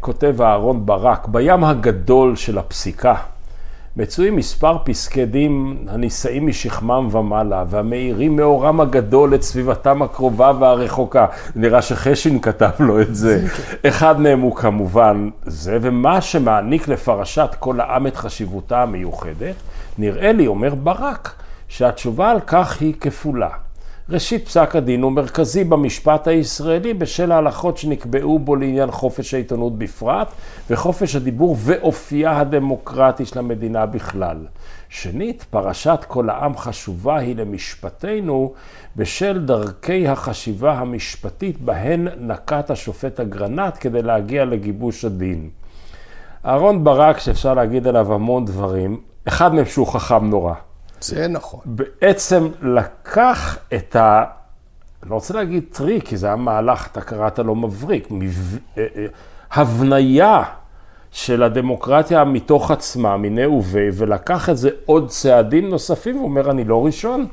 [0.00, 3.14] כותב אהרון ברק, בים הגדול של הפסיקה,
[3.96, 11.26] מצויים מספר פסקי דין הנישאים משכמם ומעלה, והמאירים מאורם הגדול את סביבתם הקרובה והרחוקה.
[11.56, 13.46] נראה שחשין כתב לו את זה.
[13.86, 19.54] אחד מהם הוא כמובן זה, ומה שמעניק לפרשת כל העם את חשיבותה המיוחדת,
[19.98, 21.34] נראה לי, אומר ברק,
[21.68, 23.48] שהתשובה על כך היא כפולה.
[24.10, 30.28] ראשית, פסק הדין הוא מרכזי במשפט הישראלי בשל ההלכות שנקבעו בו לעניין חופש העיתונות בפרט
[30.70, 34.36] וחופש הדיבור ואופייה הדמוקרטי של המדינה בכלל.
[34.88, 38.52] שנית, פרשת כל העם חשובה היא למשפטנו
[38.96, 45.50] בשל דרכי החשיבה המשפטית בהן נקט השופט אגרנט כדי להגיע לגיבוש הדין.
[46.46, 50.54] אהרון ברק, שאפשר להגיד עליו המון דברים, אחד מהם שהוא חכם נורא.
[51.00, 51.60] זה נכון.
[51.64, 54.24] בעצם לקח את ה...
[55.02, 58.58] אני לא רוצה להגיד טריק, כי זה היה מהלך, אתה קראת לו מבריק, מב...
[58.78, 59.06] אה, אה,
[59.52, 60.42] הבניה
[61.10, 66.64] של הדמוקרטיה מתוך עצמה, מיניה וביה, ולקח את זה עוד צעדים נוספים, הוא אומר, אני
[66.64, 67.26] לא ראשון.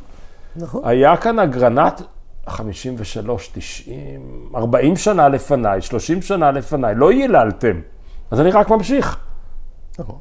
[0.56, 0.82] נכון.
[0.86, 2.02] היה כאן אגרנט
[2.48, 7.80] 53, 90, 40 שנה לפניי, 30 שנה לפניי, לא ייללתם.
[8.32, 9.18] אז אני רק ממשיך.
[10.00, 10.18] נכון.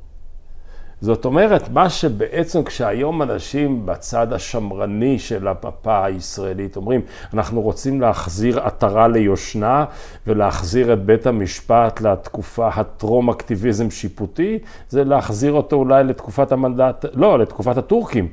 [1.01, 7.01] זאת אומרת, מה שבעצם כשהיום אנשים בצד השמרני של המפה הישראלית אומרים,
[7.35, 9.85] אנחנו רוצים להחזיר עטרה ליושנה
[10.27, 17.77] ולהחזיר את בית המשפט לתקופה הטרום-אקטיביזם שיפוטי, זה להחזיר אותו אולי לתקופת המנדט, לא, לתקופת
[17.77, 18.29] הטורקים.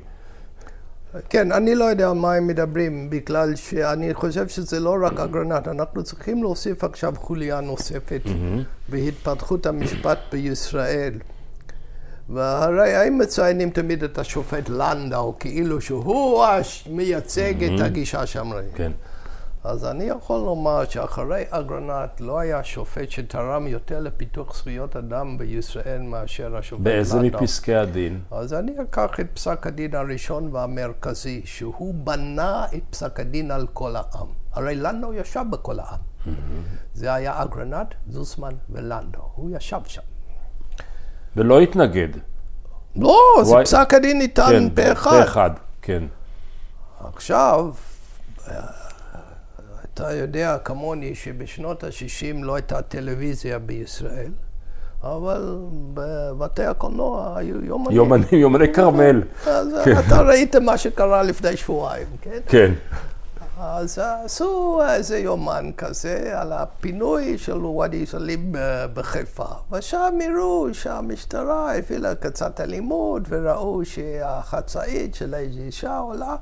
[1.29, 5.67] כן, אני לא יודע על מה הם מדברים, בגלל שאני חושב שזה לא רק אגרנט,
[5.67, 8.21] אנחנו צריכים להוסיף עכשיו חוליה נוספת
[8.89, 11.13] בהתפתחות המשפט בישראל.
[12.33, 16.45] והרי הם מציינים תמיד את השופט לנדאו, כאילו שהוא
[16.89, 18.75] מייצג את הגישה השמרנית.
[18.75, 18.91] כן.
[19.63, 26.01] אז אני יכול לומר שאחרי אגרנט לא היה שופט שתרם יותר לפיתוח זכויות אדם בישראל
[26.01, 26.93] מאשר השופט לנדאו.
[26.93, 28.21] באיזה מפסקי הדין?
[28.31, 33.95] אז אני אקח את פסק הדין הראשון והמרכזי, שהוא בנה את פסק הדין על כל
[33.95, 34.27] העם.
[34.53, 35.99] הרי לנדאו ישב בכל העם.
[36.93, 39.21] זה היה אגרנט, זוסמן ולנדאו.
[39.35, 40.01] הוא ישב שם.
[41.37, 42.07] ולא התנגד.
[42.95, 45.11] לא, זה פסק הדין ניתן כן, פה אחד.
[45.11, 46.03] פה אחד, כן.
[47.13, 47.71] עכשיו,
[49.93, 54.31] אתה יודע כמוני שבשנות ה-60 לא הייתה טלוויזיה בישראל,
[55.03, 55.57] אבל
[55.93, 57.97] בבתי הקולנוע היו יומנים.
[57.97, 59.21] יומנים, יומני כרמל.
[59.45, 59.99] אז כן.
[59.99, 62.39] אתה ראית מה שקרה לפני שבועיים, כן?
[62.47, 62.73] כן.
[63.59, 68.39] אז עשו איזה יומן כזה על הפינוי של ואדי סאליב
[68.93, 69.45] בחיפה.
[69.71, 76.35] ושם הראו שהמשטרה הפעילה קצת אלימות, וראו שהחצאית של איזו אישה עולה.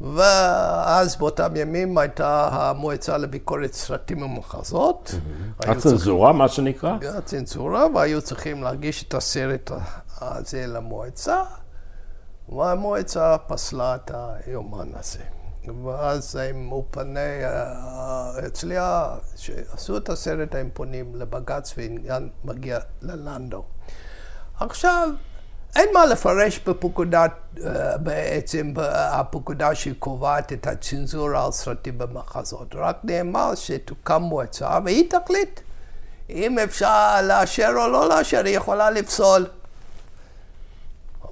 [0.00, 5.14] ואז באותם ימים הייתה המועצה לביקורת סרטים ומחזות.
[5.60, 6.96] הצנזורה, מה שנקרא?
[7.18, 9.70] הצנזורה, והיו צריכים להגיש את הסרט
[10.20, 11.42] הזה למועצה,
[12.48, 15.37] והמועצה פסלה את היומן הזה.
[15.84, 23.64] ואז הם אופני, אה, אצליה, שעשו את הסרט, הם פונים לבג"ץ והעניין מגיע ללנדו.
[24.60, 25.08] עכשיו,
[25.76, 27.32] אין מה לפרש בפקודת,
[27.64, 32.74] אה, בעצם הפקודה שקובעת את הצנזורה על סרטים במחזות.
[32.74, 35.60] רק נאמר שתוקם מועצה והיא תחליט
[36.30, 39.46] אם אפשר לאשר או לא לאשר, היא יכולה לפסול.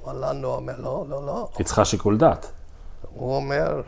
[0.05, 1.49] אבל לנדו אומר, לא, לא, לא.
[1.59, 2.47] היא צריכה שיקול דעת.
[3.03, 3.83] הוא אומר,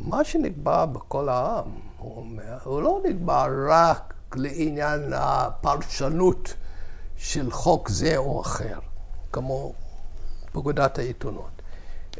[0.00, 6.54] מה שנקבע בכל העם, הוא אומר, הוא לא נקבע רק לעניין הפרשנות
[7.16, 8.78] של חוק זה או אחר,
[9.32, 9.72] כמו
[10.52, 11.62] פקודת העיתונות,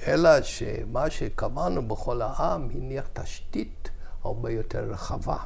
[0.06, 3.90] אלא שמה שקבענו בכל העם הניח תשתית
[4.24, 5.36] הרבה יותר רחבה.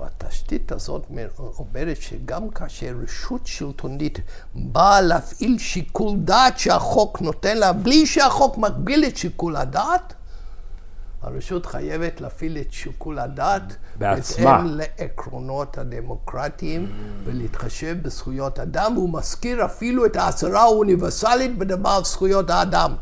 [0.00, 1.06] והתשתית הזאת
[1.38, 4.18] אומרת שגם כאשר רשות שלטונית
[4.54, 10.14] באה להפעיל שיקול דעת שהחוק נותן לה, בלי שהחוק מגביל את שיקול הדעת,
[11.22, 14.44] הרשות חייבת להפעיל את שיקול הדעת בעצמה.
[14.44, 16.92] בהתאם לעקרונות הדמוקרטיים
[17.24, 18.94] ולהתחשב בזכויות אדם.
[18.94, 22.94] הוא מזכיר אפילו את ההצהרה האוניברסלית בדבר זכויות האדם.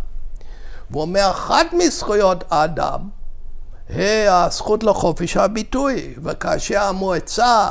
[0.90, 3.00] והוא אומר, אחת מזכויות האדם
[3.88, 7.70] היא הזכות לחופש הביטוי, וכאשר המועצה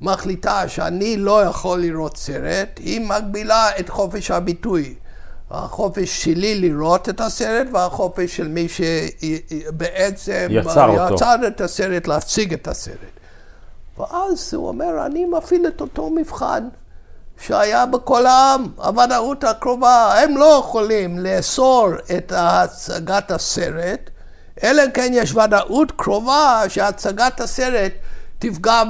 [0.00, 4.94] מחליטה שאני לא יכול לראות סרט, היא מגבילה את חופש הביטוי.
[5.50, 11.14] החופש שלי לראות את הסרט והחופש של מי שבעצם יצר אותו.
[11.14, 13.20] יצר את הסרט להציג את הסרט.
[13.98, 16.68] ואז הוא אומר, אני מפעיל את אותו מבחן
[17.40, 20.14] שהיה בכל העם, הוודאות הקרובה.
[20.22, 24.10] הם לא יכולים לאסור את הצגת הסרט,
[24.64, 27.92] אלא אם כן יש ודאות קרובה שהצגת הסרט
[28.38, 28.82] תפגע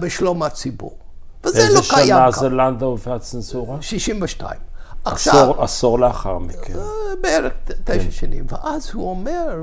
[0.00, 0.96] בשלום הציבור.
[1.44, 2.40] וזה איזה לא קיים שנה כאן.
[2.40, 3.76] זה לנדאו והצנזורה?
[3.82, 4.75] 62.
[5.06, 6.78] עכשיו, עשור, עשור לאחר מכן.
[6.78, 6.84] אה,
[7.20, 7.52] בערך
[7.84, 8.46] תשע שנים.
[8.48, 9.56] ואז הוא אומר,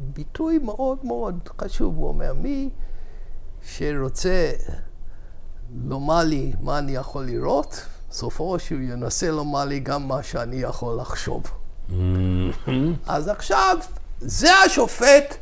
[0.00, 2.70] ביטוי מאוד מאוד חשוב, הוא אומר, מי
[3.64, 4.50] שרוצה
[5.84, 10.96] לומר לי מה אני יכול לראות, סופו שהוא ינסה לומר לי גם מה שאני יכול
[11.00, 11.42] לחשוב.
[13.06, 13.76] אז עכשיו,
[14.20, 15.36] זה השופט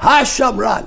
[0.00, 0.82] השמרן.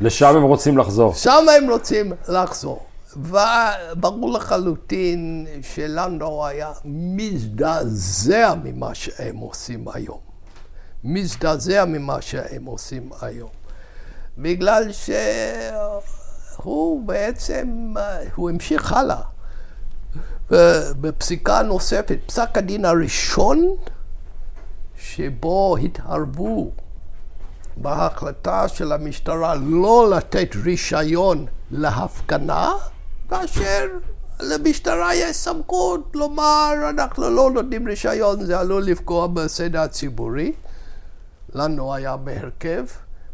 [0.00, 1.14] לשם הם רוצים לחזור.
[1.14, 2.86] שם הם רוצים לחזור.
[3.16, 10.20] וברור לחלוטין שלנדאו היה מזדעזע ממה שהם עושים היום.
[11.04, 13.50] מזדעזע ממה שהם עושים היום.
[14.38, 16.02] בגלל שהוא
[17.06, 17.94] בעצם,
[18.34, 19.22] הוא המשיך הלאה.
[21.00, 23.76] בפסיקה נוספת, פסק הדין הראשון
[24.96, 26.70] שבו התערבו
[27.76, 32.72] בהחלטה של המשטרה לא לתת רישיון להפגנה,
[33.30, 33.86] כאשר
[34.40, 40.52] למשטרה יש סמכות לומר, אנחנו לא נותנים רישיון, זה עלול לפגוע בסדר הציבורי.
[41.54, 42.84] לנו היה בהרכב,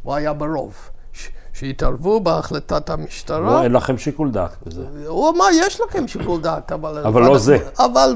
[0.03, 0.75] הוא היה ברוב.
[1.13, 3.41] ש- שיתערבו בהחלטת המשטרה.
[3.41, 4.83] לא, אין לכם שיקול דעת בזה.
[5.07, 6.99] הוא אמר, יש לכם שיקול דעת, אבל...
[7.09, 7.59] אבל לא זה.
[7.79, 8.15] אבל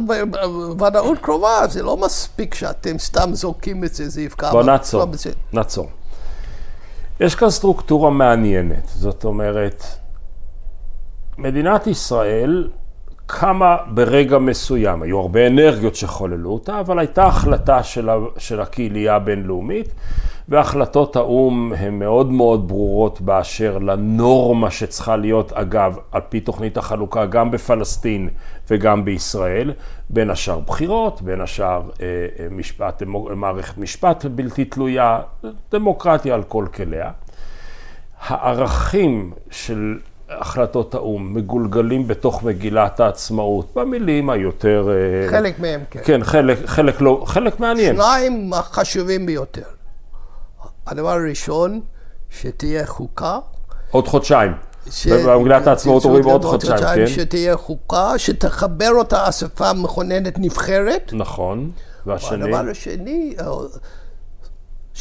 [0.77, 4.51] בוודאות קרובה זה לא מספיק שאתם סתם זורקים את זה, זה יפגע.
[4.51, 5.05] בוא נעצור,
[5.53, 5.89] נעצור.
[7.21, 9.85] יש כאן סטרוקטורה מעניינת, זאת אומרת,
[11.39, 12.69] מדינת ישראל
[13.27, 19.17] קמה ברגע מסוים, היו הרבה אנרגיות שחוללו אותה, אבל הייתה החלטה של, ה, של הקהילייה
[19.17, 19.95] הבינלאומית,
[20.49, 27.27] והחלטות האו"ם הן מאוד מאוד ברורות באשר לנורמה שצריכה להיות, אגב, על פי תוכנית החלוקה,
[27.27, 28.29] גם בפלסטין
[28.71, 29.73] וגם בישראל,
[30.11, 32.07] בין השאר בחירות, בין השאר אה,
[32.41, 33.03] אה משפט,
[33.37, 35.21] מערכת משפט בלתי תלויה,
[35.73, 37.11] דמוקרטיה על כל כליה.
[38.27, 39.99] הערכים של
[40.39, 44.89] החלטות האו"ם מגולגלים בתוך מגילת העצמאות, במילים היותר...
[44.91, 46.01] אה, חלק מהם, כן.
[46.05, 47.97] כן, חלק, חלק לא, חלק מעניין.
[47.97, 49.63] שניים החשובים ביותר.
[50.87, 51.81] הדבר הראשון,
[52.31, 53.39] שתהיה חוקה.
[53.91, 54.53] עוד חודשיים.
[54.91, 55.07] ש...
[55.07, 57.07] במגילת העצמאות אומרים עוד חודשיים, כן?
[57.07, 61.11] שתהיה חוקה, שתחבר אותה אספה מכוננת נבחרת.
[61.13, 61.71] נכון.
[62.07, 62.53] והשני?
[62.53, 63.47] והדבר השני, אה,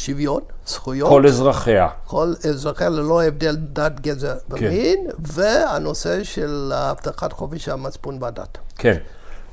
[0.04, 1.08] שוויון, זכויות.
[1.08, 1.88] כל אזרחיה.
[2.06, 5.16] כל אזרחיה ללא הבדל דת, גזע ומין, כן.
[5.18, 8.58] והנושא של הבטחת חופש המצפון והדת.
[8.78, 8.96] כן.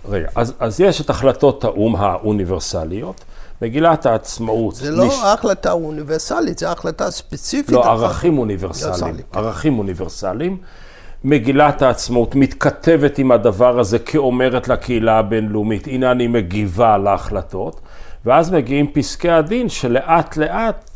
[0.10, 3.24] רגע, אז, אז יש את החלטות האו"ם האוניברסליות.
[3.62, 4.76] מגילת העצמאות.
[4.76, 5.14] זה לא נש...
[5.24, 7.76] החלטה אוניברסלית, זה החלטה ספציפית.
[7.76, 9.16] לא, ערכים אוניברסליים.
[9.18, 9.40] כן.
[9.40, 10.58] ערכים אוניברסליים.
[11.24, 17.82] מגילת העצמאות מתכתבת עם הדבר הזה כאומרת לקהילה הבינלאומית, הנה אני מגיבה להחלטות.
[18.26, 20.90] ואז מגיעים פסקי הדין שלאט לאט,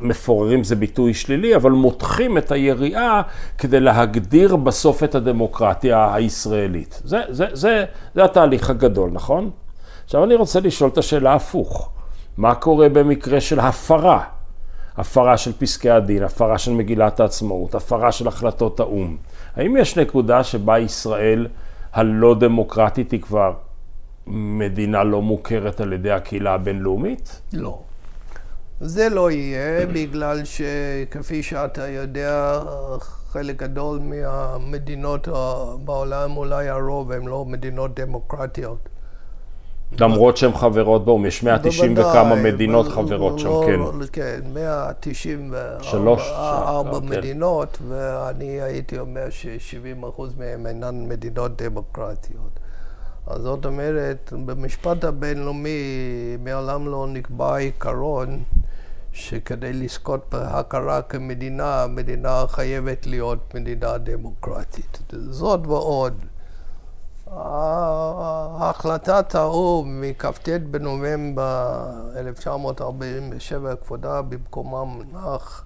[0.00, 3.22] מפוררים זה ביטוי שלילי, אבל מותחים את היריעה
[3.58, 7.00] כדי להגדיר בסוף את הדמוקרטיה הישראלית.
[7.04, 9.50] זה, זה, זה, זה התהליך הגדול, נכון?
[10.04, 11.90] עכשיו אני רוצה לשאול את השאלה הפוך.
[12.36, 14.24] מה קורה במקרה של הפרה?
[14.96, 19.16] הפרה של פסקי הדין, הפרה של מגילת העצמאות, הפרה של החלטות האו"ם.
[19.56, 21.46] האם יש נקודה שבה ישראל
[21.92, 23.52] הלא דמוקרטית היא כבר
[24.26, 27.40] מדינה לא מוכרת על ידי הקהילה הבינלאומית?
[27.52, 27.80] לא.
[28.80, 32.60] זה לא יהיה, בגלל שכפי שאתה יודע,
[33.32, 35.28] חלק גדול מהמדינות
[35.84, 38.88] בעולם, אולי הרוב, הן לא מדינות דמוקרטיות.
[40.00, 43.80] למרות שהן חברות באו"ם, יש 190 וכמה מדינות חברות שם, כן.
[44.12, 47.06] כן, 194 כן.
[47.06, 52.53] מדינות, ואני הייתי אומר ש-70% מהן אינן מדינות דמוקרטיות.
[53.26, 55.78] אז זאת אומרת, במשפט הבינלאומי
[56.38, 58.42] מעולם לא נקבע עיקרון
[59.12, 64.98] שכדי לזכות בהכרה כמדינה, מדינה חייבת להיות מדינה דמוקרטית.
[65.30, 66.14] זאת ועוד.
[68.60, 75.64] החלטת האו"ם מכ"ט בנובמבר 1947, כבודה במקומה מונח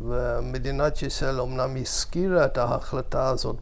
[0.00, 3.56] ומדינת ישראל אומנם הזכירה את ההחלטה הזאת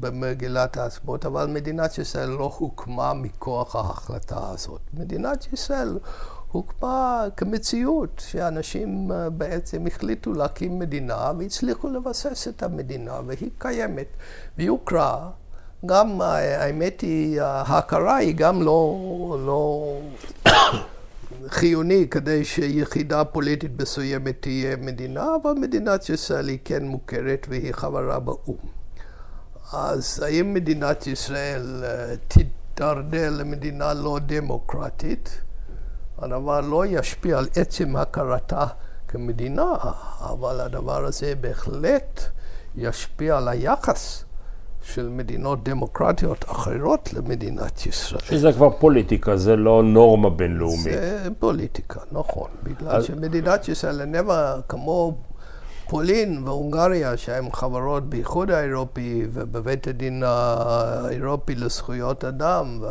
[0.00, 4.80] במגילת העצמאות, אבל מדינת ישראל לא הוקמה מכוח ההחלטה הזאת.
[4.94, 5.98] מדינת ישראל
[6.52, 14.06] הוקמה כמציאות, שאנשים אה, בעצם החליטו להקים מדינה והצליחו לבסס את המדינה, והיא קיימת,
[14.56, 15.30] והיא הוכרה.
[15.86, 18.96] גם, אה, האמת היא, ההכרה היא גם לא,
[19.46, 19.92] לא
[21.48, 28.18] חיוני כדי שיחידה פוליטית מסוימת תהיה מדינה, אבל מדינת ישראל היא כן מוכרת והיא חברה
[28.18, 28.56] באו"ם.
[29.72, 35.40] אז האם מדינת ישראל אה, תידרדר למדינה לא דמוקרטית?
[36.18, 38.66] הדבר לא ישפיע על עצם הכרתה
[39.08, 39.72] כמדינה,
[40.20, 42.20] אבל הדבר הזה בהחלט
[42.76, 44.24] ישפיע על היחס
[44.82, 48.22] של מדינות דמוקרטיות אחרות למדינת ישראל.
[48.22, 50.84] שזה כבר פוליטיקה, זה לא נורמה בינלאומית.
[50.84, 52.50] זה פוליטיקה, נכון.
[52.62, 53.04] בגלל אז...
[53.04, 55.14] שמדינת ישראל איננה כמו
[55.88, 62.82] פולין והונגריה, שהן חברות באיחוד האירופי ובבית הדין האירופי לזכויות אדם.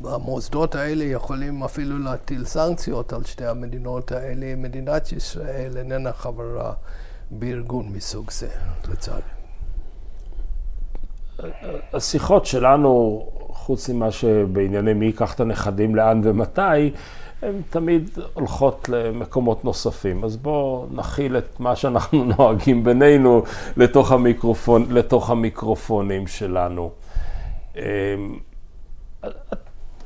[0.00, 4.54] והמוסדות האלה יכולים אפילו להטיל סנקציות על שתי המדינות האלה.
[4.56, 6.72] מדינת ישראל איננה חברה
[7.30, 8.48] בארגון מסוג זה,
[8.88, 9.37] לצערי.
[11.92, 16.90] השיחות שלנו, חוץ ממה שבענייני מי ייקח את הנכדים לאן ומתי,
[17.42, 20.24] הן תמיד הולכות למקומות נוספים.
[20.24, 23.42] אז בואו נכיל את מה שאנחנו נוהגים בינינו
[23.76, 26.90] לתוך, המיקרופון, לתוך המיקרופונים שלנו.
[27.76, 27.82] אמ,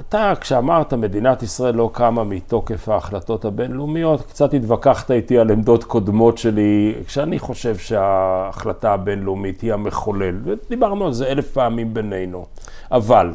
[0.09, 6.38] אתה, כשאמרת מדינת ישראל לא קמה מתוקף ההחלטות הבינלאומיות, קצת התווכחת איתי על עמדות קודמות
[6.38, 12.46] שלי, כשאני חושב שההחלטה הבינלאומית היא המחולל, ודיברנו על זה אלף פעמים בינינו.
[12.92, 13.30] אבל...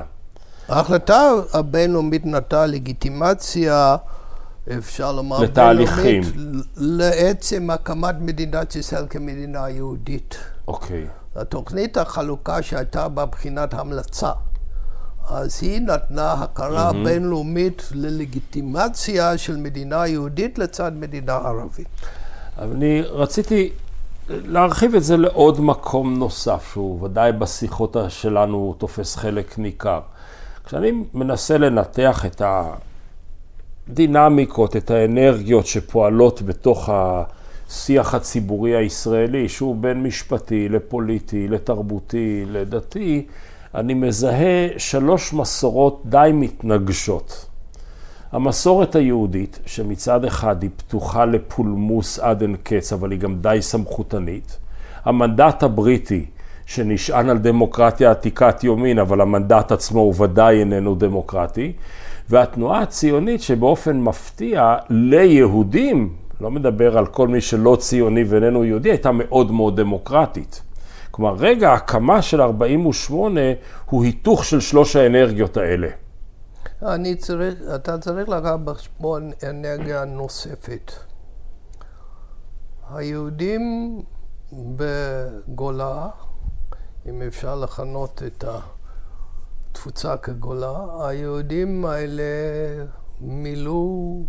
[0.70, 3.96] ההחלטה הבינלאומית נתנה לגיטימציה
[4.78, 6.22] אפשר לומר, לתהליכים.
[6.78, 10.38] לעצם הקמת מדינת ישראל כמדינה יהודית.
[10.68, 11.08] אוקיי.
[11.36, 14.32] התוכנית החלוקה שהייתה בבחינת המלצה,
[15.28, 17.06] אז היא נתנה הכרה mm-hmm.
[17.06, 21.88] בינלאומית ללגיטימציה של מדינה יהודית לצד מדינה ערבית.
[22.58, 23.72] אבל אני רציתי
[24.30, 30.00] להרחיב את זה לעוד מקום נוסף, שהוא ודאי בשיחות שלנו תופס חלק ניכר.
[30.66, 32.42] כשאני מנסה לנתח את
[33.90, 43.26] הדינמיקות, את האנרגיות שפועלות בתוך השיח הציבורי הישראלי, שהוא בין משפטי לפוליטי, לתרבותי, לדתי,
[43.78, 47.46] אני מזהה שלוש מסורות די מתנגשות.
[48.32, 54.58] המסורת היהודית, שמצד אחד היא פתוחה לפולמוס עד אין קץ, אבל היא גם די סמכותנית.
[55.06, 56.26] המנדט הבריטי,
[56.66, 61.74] שנשען על דמוקרטיה עתיקת יומין, אבל המנדט עצמו הוא ודאי איננו דמוקרטי.
[62.30, 69.12] והתנועה הציונית שבאופן מפתיע ליהודים, לא מדבר על כל מי שלא ציוני ואיננו יהודי, הייתה
[69.12, 70.62] מאוד מאוד דמוקרטית.
[71.18, 73.42] כלומר, רגע ההקמה של 48'
[73.86, 75.88] הוא היתוך של שלוש האנרגיות האלה.
[76.82, 80.92] אני צריך, אתה צריך לקחת בחשבון אנרגיה נוספת.
[82.90, 83.62] היהודים
[84.54, 86.08] בגולה,
[87.10, 88.44] אם אפשר לכנות את
[89.72, 92.24] התפוצה כגולה, היהודים האלה
[93.22, 94.24] מילאו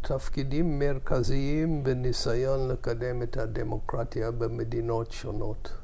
[0.00, 5.77] תפקידים מרכזיים בניסיון לקדם את הדמוקרטיה במדינות שונות.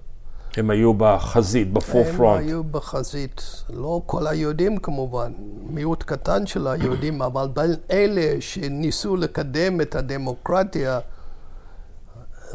[0.59, 2.41] הם היו בחזית, בפורפרונט.
[2.43, 5.33] הם היו בחזית, לא כל היהודים כמובן,
[5.71, 10.99] מיעוט קטן של היהודים, אבל בין אלה שניסו לקדם את הדמוקרטיה,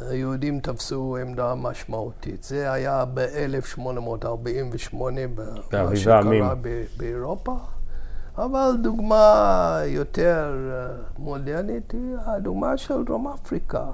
[0.09, 2.43] היהודים תפסו עמדה משמעותית.
[2.43, 4.95] זה היה ב-1848,
[5.71, 6.53] במה שקרה
[6.97, 7.55] באירופה.
[8.37, 10.87] אבל דוגמה יותר אה,
[11.17, 13.85] מודרנית היא הדוגמה של דרום אפריקה.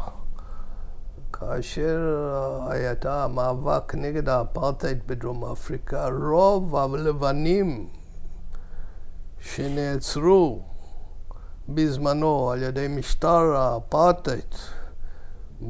[1.39, 1.99] כאשר
[2.69, 7.89] הייתה המאבק נגד האפרטהייד בדרום אפריקה, רוב הלבנים
[9.39, 10.61] שנעצרו
[11.69, 14.55] בזמנו על ידי משטר האפרטהייד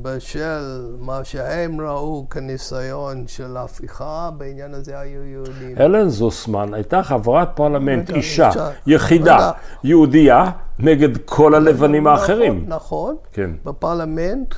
[0.01, 5.77] בשל מה שהם ראו כניסיון של הפיכה, בעניין הזה היו יהודים.
[5.79, 8.49] הלן סוזמן הייתה חברת פרלמנט אישה,
[8.87, 9.51] יחידה,
[9.83, 12.65] יהודייה, נגד כל הלבנים נכון, האחרים.
[12.67, 13.51] נכון, כן.
[13.63, 14.55] בפרלמנט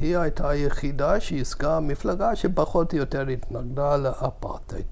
[0.00, 4.86] היא הייתה היחידה שייצגה מפלגה שפחות או יותר התנגדה לאפרטהייד.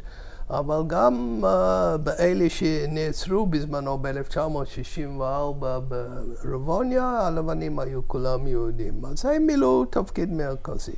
[0.50, 9.04] אבל גם uh, באלה שנעצרו בזמנו ב-1964 בריבוניה, הלבנים היו כולם יהודים.
[9.04, 10.96] אז הם מילאו תפקיד מרכזי.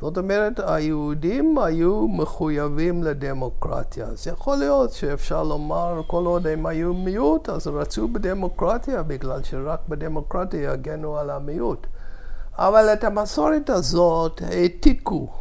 [0.00, 4.06] זאת אומרת, היהודים היו מחויבים לדמוקרטיה.
[4.06, 9.80] אז יכול להיות שאפשר לומר, כל עוד הם היו מיעוט, אז רצו בדמוקרטיה, בגלל שרק
[9.88, 11.86] בדמוקרטיה יגנו על המיעוט.
[12.58, 15.37] אבל את המסורת הזאת העתיקו.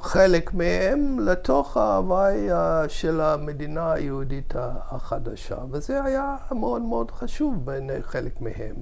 [0.00, 2.48] חלק מהם לתוך ההוואי
[2.88, 4.54] של המדינה היהודית
[4.90, 8.76] החדשה, וזה היה מאוד מאוד חשוב בעיני חלק מהם.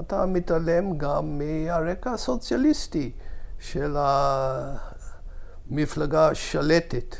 [0.00, 3.12] אתה מתעלם גם מהרקע הסוציאליסטי
[3.58, 3.96] של
[5.70, 7.16] המפלגה השלטת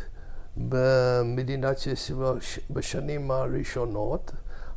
[0.56, 2.38] במדינת ישראל
[2.70, 4.32] בשנים הראשונות.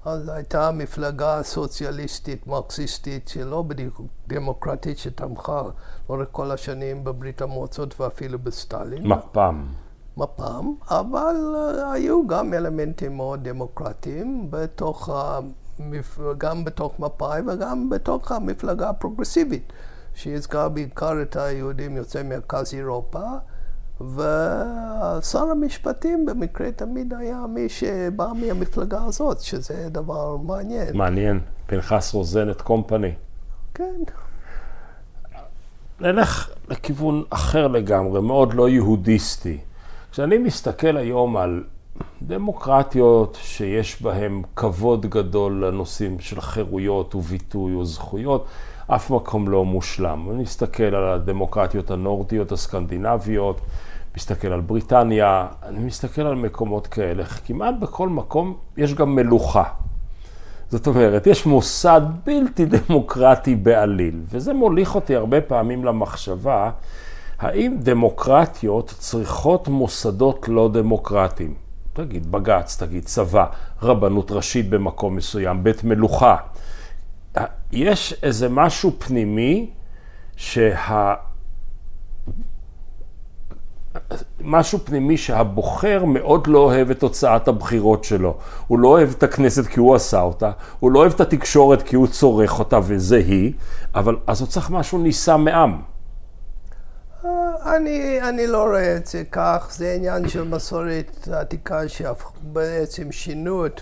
[0.05, 5.63] אז הייתה מפלגה סוציאליסטית, מרקסיסטית, שלא בדיוק דמוקרטית, שתמכה
[6.09, 9.07] לאורך כל השנים בברית המועצות ואפילו בסטלין.
[9.07, 9.65] מפ"ם.
[10.17, 16.19] מפ"ם, אבל uh, היו גם אלמנטים מאוד דמוקרטיים בתוך, המפ...
[16.37, 19.73] גם בתוך מפא"י וגם בתוך המפלגה הפרוגרסיבית,
[20.15, 23.21] שייצגה בעיקר את היהודים יוצאי מרכז אירופה.
[24.01, 30.97] ושר המשפטים במקרה תמיד היה מי שבא מהמפלגה הזאת, שזה דבר מעניין.
[30.97, 33.11] מעניין, פנחס רוזנת קומפני.
[33.73, 34.03] כן.
[35.99, 39.57] נלך לכיוון אחר לגמרי, מאוד לא יהודיסטי.
[40.11, 41.63] כשאני מסתכל היום על
[42.21, 48.45] דמוקרטיות שיש בהן כבוד גדול לנושאים של חירויות וביטוי וזכויות,
[48.87, 50.27] אף מקום לא מושלם.
[50.31, 53.61] אני מסתכל על הדמוקרטיות הנורדיות, הסקנדינביות,
[54.17, 57.23] מסתכל על בריטניה, אני מסתכל על מקומות כאלה.
[57.25, 59.63] כמעט בכל מקום יש גם מלוכה.
[60.69, 66.71] זאת אומרת, יש מוסד בלתי דמוקרטי בעליל, וזה מוליך אותי הרבה פעמים למחשבה,
[67.39, 71.53] האם דמוקרטיות צריכות מוסדות לא דמוקרטיים?
[71.93, 73.45] תגיד בג"ץ, תגיד צבא,
[73.81, 76.35] רבנות ראשית במקום מסוים, בית מלוכה.
[77.71, 79.69] יש איזה משהו פנימי
[80.35, 81.13] שה...
[84.41, 88.37] משהו פנימי שהבוחר מאוד לא אוהב את תוצאת הבחירות שלו.
[88.67, 91.95] הוא לא אוהב את הכנסת כי הוא עשה אותה, הוא לא אוהב את התקשורת כי
[91.95, 93.53] הוא צורך אותה וזה היא,
[93.95, 95.81] אבל אז הוא צריך משהו נישא מעם.
[97.65, 103.81] אני, אני לא רואה את זה כך, זה עניין של מסורת עתיקה שבעצם שינו את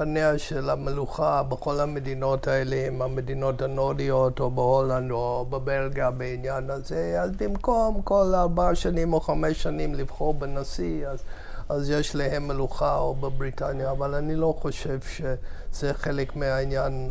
[0.00, 7.20] פניה של המלוכה בכל המדינות האלה, עם המדינות הנורדיות או בהולנד או בבלגיה בעניין הזה,
[7.22, 11.22] אז במקום כל ארבע שנים או חמש שנים לבחור בנשיא, אז,
[11.68, 17.10] אז יש להם מלוכה או בבריטניה, אבל אני לא חושב שזה חלק מהעניין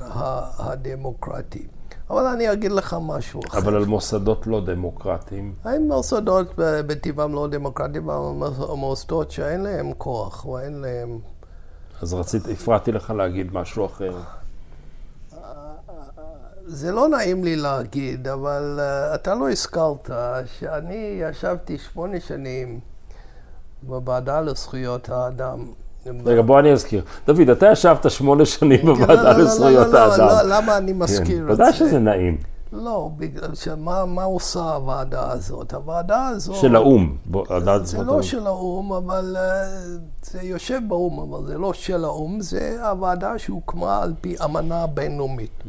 [0.57, 1.67] הדמוקרטי.
[2.09, 3.57] אבל אני אגיד לך משהו אחר.
[3.57, 5.53] אבל על מוסדות לא דמוקרטיים.
[5.63, 11.19] האם מוסדות בטבעם לא דמוקרטיים, אבל מוסדות שאין להם כוח או אין להם...
[12.01, 14.13] אז רציתי, הפרעתי לך להגיד משהו אחר.
[16.65, 20.09] זה לא נעים לי להגיד, אבל uh, אתה לא הזכרת
[20.59, 22.79] שאני ישבתי שמונה שנים
[23.81, 25.65] בוועדה לזכויות האדם.
[26.25, 27.03] רגע, בוא אני אזכיר.
[27.27, 30.19] דוד, אתה ישבת שמונה שנים בוועדה לזכויות האדם.
[30.19, 31.53] לא, לא, למה אני מזכיר את זה?
[31.53, 32.37] ודאי שזה נעים.
[32.71, 35.73] לא, בגלל שמה עושה הוועדה הזאת?
[35.73, 36.55] הוועדה הזאת...
[36.55, 37.17] של האו"ם.
[37.83, 39.37] זה לא של האו"ם, אבל
[40.21, 45.63] זה יושב באו"ם, אבל זה לא של האו"ם, זה הוועדה שהוקמה על פי אמנה בינלאומית.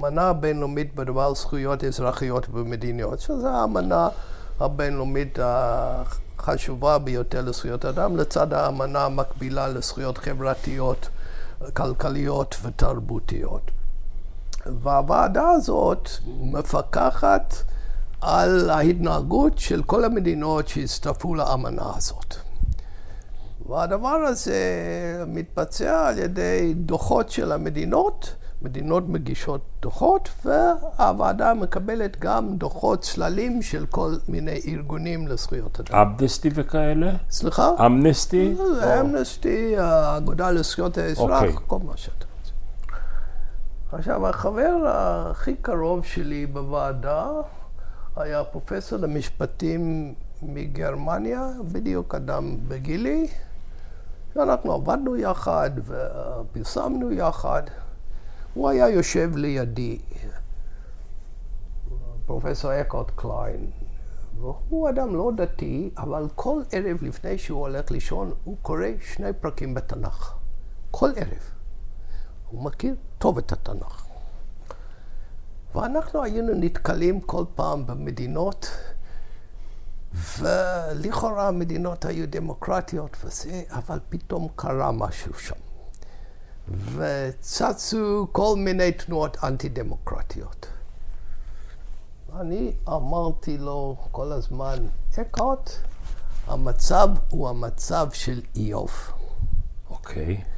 [0.00, 4.08] אמנה בינלאומית בדבר זכויות אזרחיות ומדיניות, שזו האמנה
[4.60, 11.08] הבינלאומית החשובה ביותר לזכויות אדם, לצד האמנה המקבילה לזכויות חברתיות,
[11.72, 13.70] כלכליות ותרבותיות.
[14.66, 16.08] והוועדה הזאת
[16.40, 17.54] מפקחת
[18.20, 22.34] על ההתנהגות של כל המדינות שהצטרפו לאמנה הזאת.
[23.68, 24.54] והדבר הזה
[25.26, 33.86] מתבצע על ידי דוחות של המדינות, מדינות מגישות דוחות, והוועדה מקבלת גם דוחות צללים של
[33.86, 35.98] כל מיני ארגונים לזכויות אדם.
[35.98, 37.12] אמנסטי וכאלה?
[37.30, 37.70] סליחה?
[37.86, 38.54] אמנסטי?
[39.00, 41.60] אמנסטי, האגודה לזכויות האזרח, okay.
[41.66, 42.23] כל מה שאתה.
[43.94, 47.30] עכשיו, החבר הכי קרוב שלי בוועדה
[48.16, 53.26] היה פרופסור למשפטים מגרמניה, בדיוק אדם בגילי.
[54.36, 57.62] ואנחנו עבדנו יחד ופרסמנו יחד.
[58.54, 59.98] הוא היה יושב לידי,
[62.26, 63.70] פרופסור אקוט קליין,
[64.40, 69.74] והוא אדם לא דתי, אבל כל ערב לפני שהוא הולך לישון, הוא קורא שני פרקים
[69.74, 70.34] בתנ"ך.
[70.90, 71.50] כל ערב.
[72.50, 72.94] הוא מכיר
[73.24, 74.04] טוב את התנ"ך.
[75.74, 78.70] ואנחנו היינו נתקלים כל פעם במדינות,
[80.38, 85.54] ולכאורה המדינות היו דמוקרטיות וזה, אבל פתאום קרה משהו שם.
[86.68, 90.66] וצצו כל מיני תנועות אנטי-דמוקרטיות.
[92.40, 94.86] אני אמרתי לו כל הזמן,
[95.20, 95.70] אקוט,
[96.46, 98.90] המצב הוא המצב של איוב.
[99.90, 100.36] אוקיי.
[100.36, 100.53] Okay.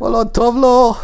[0.00, 0.94] כל עוד טוב לו,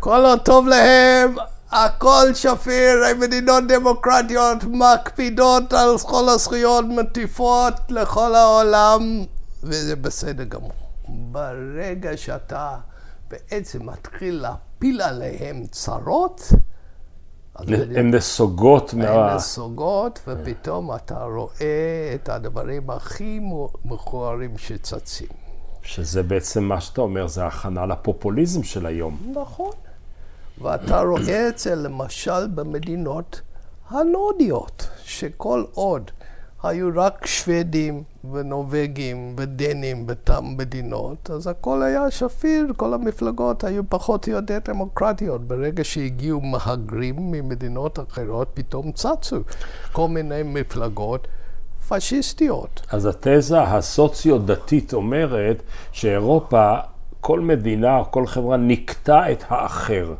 [0.00, 1.36] כל עוד טוב להם,
[1.70, 9.24] הכל שפיר, המדינות דמוקרטיות מקפידות על כל הזכויות, מטיפות לכל העולם,
[9.62, 10.72] וזה בסדר גמור.
[11.08, 12.76] ברגע שאתה
[13.30, 16.52] בעצם מתחיל להפיל עליהם צרות,
[17.56, 19.08] הן נסוגות מה...
[19.08, 23.40] הן נסוגות, ופתאום אתה רואה את הדברים הכי
[23.84, 25.43] מכוערים שצצים.
[25.84, 29.32] שזה בעצם מה שאתה אומר, זה הכנה לפופוליזם של היום.
[29.34, 29.72] נכון.
[30.62, 33.40] ואתה רואה את זה למשל במדינות
[33.90, 36.10] הנורדיות, שכל עוד
[36.62, 44.28] היו רק שוודים ונורבגים ודנים באותן מדינות, אז הכל היה שפיר, כל המפלגות היו פחות
[44.28, 45.48] או יותר דמוקרטיות.
[45.48, 49.36] ברגע שהגיעו מהגרים ממדינות אחרות, פתאום צצו
[49.92, 51.28] כל מיני מפלגות.
[51.88, 52.82] פשיסטיות.
[52.90, 55.62] אז התזה הסוציו-דתית אומרת
[55.92, 56.74] שאירופה,
[57.20, 60.14] כל מדינה, כל חברה נקטע את האחר.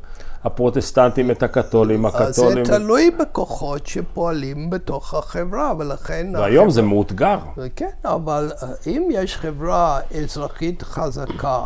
[0.44, 2.64] הפרוטסטנטים את הקתולים, הקתולים...
[2.64, 6.26] זה תלוי בכוחות שפועלים בתוך החברה, ולכן...
[6.34, 6.70] והיום החברה...
[6.70, 7.38] זה מאותגר.
[7.76, 11.60] כן, אבל אה, אם יש חברה אזרחית חזקה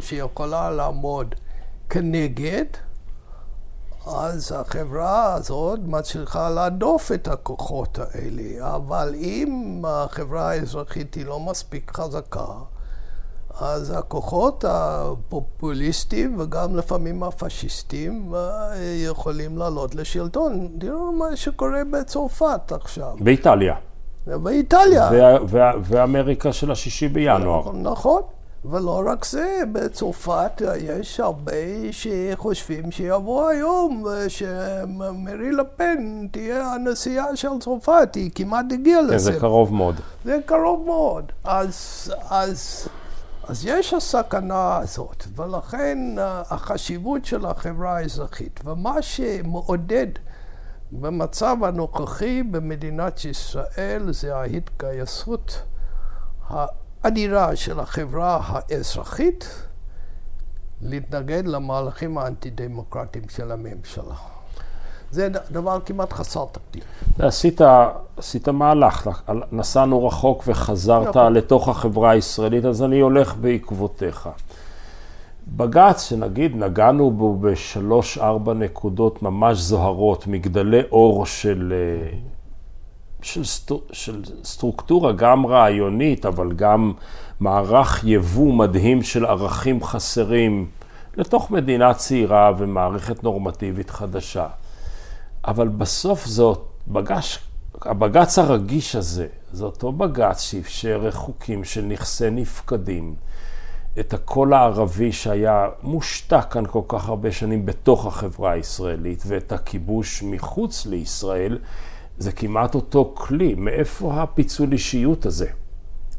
[0.00, 1.34] שיכולה לעמוד
[1.90, 2.64] כנגד,
[4.16, 8.76] אז החברה הזאת מצליחה להדוף את הכוחות האלה.
[8.76, 12.46] אבל אם החברה האזרחית היא לא מספיק חזקה,
[13.60, 20.68] אז הכוחות הפופוליסטיים וגם לפעמים הפשיסטים אה, יכולים לעלות לשלטון.
[20.80, 23.16] תראו מה שקורה בצרפת עכשיו.
[23.20, 23.74] באיטליה.
[24.26, 25.10] באיטליה.
[25.84, 27.72] ואמריקה של השישי בינואר.
[27.72, 28.22] נכון.
[28.64, 31.52] ולא רק זה, בצרפת יש הרבה
[31.90, 39.18] שחושבים שיבוא היום שמרי לפן תהיה הנשיאה של צרפת, היא כמעט הגיעה לזה.
[39.18, 40.00] זה קרוב מאוד.
[40.24, 41.32] זה קרוב מאוד.
[41.44, 42.88] אז, אז,
[43.48, 45.98] אז יש הסכנה הזאת, ולכן
[46.50, 50.06] החשיבות של החברה האזרחית, ומה שמעודד
[50.92, 55.62] במצב הנוכחי במדינת ישראל זה ההתגייסות
[57.08, 59.62] האדירה של החברה האזרחית
[60.82, 64.14] להתנגד למהלכים האנטי-דמוקרטיים של הממשלה.
[65.10, 66.82] זה דבר כמעט חסר תקדים.
[67.18, 67.60] עשית,
[68.16, 69.10] עשית מהלך,
[69.52, 71.32] נסענו רחוק וחזרת נכון.
[71.32, 74.28] לתוך החברה הישראלית, אז אני הולך בעקבותיך.
[75.56, 82.18] בג"ץ, שנגיד נגענו בו בשלוש-ארבע נקודות ממש זוהרות, מגדלי אור של, אה,
[83.22, 86.92] של, סטר, של סטרוקטורה גם רעיונית, אבל גם
[87.40, 90.68] מערך יבוא מדהים של ערכים חסרים
[91.16, 94.46] לתוך מדינה צעירה ומערכת נורמטיבית חדשה.
[95.44, 97.38] אבל בסוף זאת, בג"ץ,
[97.82, 103.14] הבג"ץ הרגיש הזה, זה אותו בג"ץ שאפשר חוקים של נכסי נפקדים.
[104.00, 110.22] את הקול הערבי שהיה מושתק כאן כל כך הרבה שנים בתוך החברה הישראלית, ואת הכיבוש
[110.22, 111.58] מחוץ לישראל,
[112.18, 113.54] זה כמעט אותו כלי.
[113.54, 115.46] מאיפה הפיצול אישיות הזה?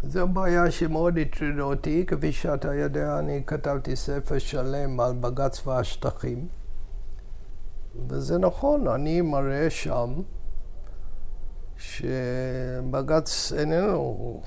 [0.03, 2.03] זו בעיה שמאוד הטרידה אותי.
[2.07, 6.47] כפי שאתה יודע, אני כתבתי ספר שלם על בג"ץ והשטחים.
[8.07, 10.13] וזה נכון, אני מראה שם
[11.77, 14.41] שבג"ץ איננו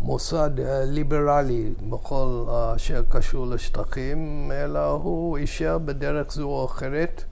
[0.00, 2.46] מוסד אה, ליברלי בכל
[2.76, 7.24] אשר קשור לשטחים, אלא הוא אישר בדרך זו או אחרת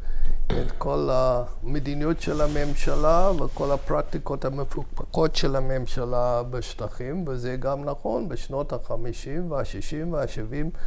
[0.52, 8.72] את כל המדיניות של הממשלה וכל הפרקטיקות המפוקפקות של הממשלה בשטחים, וזה גם נכון, בשנות
[8.72, 10.78] ה-50 וה-60 וה-70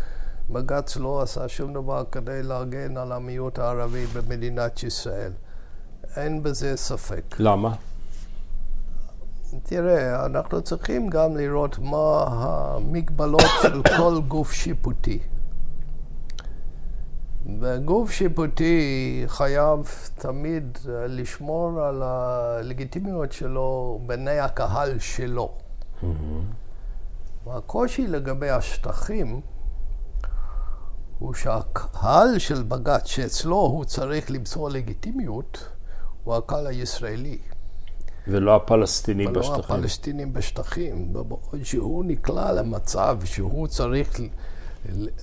[0.50, 5.32] בג"ץ לא עשה שום דבר כדי להגן על המיעוט הערבי במדינת ישראל.
[6.16, 7.24] אין בזה ספק.
[7.40, 7.76] למה?
[9.64, 15.20] תראה, אנחנו צריכים גם לראות מה המגבלות של כל גוף שיפוטי.
[17.60, 25.52] וגוף שיפוטי חייב תמיד לשמור על הלגיטימיות שלו בעיני הקהל שלו.
[26.02, 26.06] Mm-hmm.
[27.46, 29.42] והקושי לגבי השטחים
[31.20, 35.70] הוא שהקהל של בג"ץ, שאצלו הוא צריך למצוא לגיטימיות,
[36.24, 37.38] הוא הקהל הישראלי.
[38.28, 39.60] ולא הפלסטינים ולא בשטחים.
[39.60, 41.14] ולא הפלסטינים בשטחים.
[41.64, 44.20] שהוא נקלע למצב שהוא צריך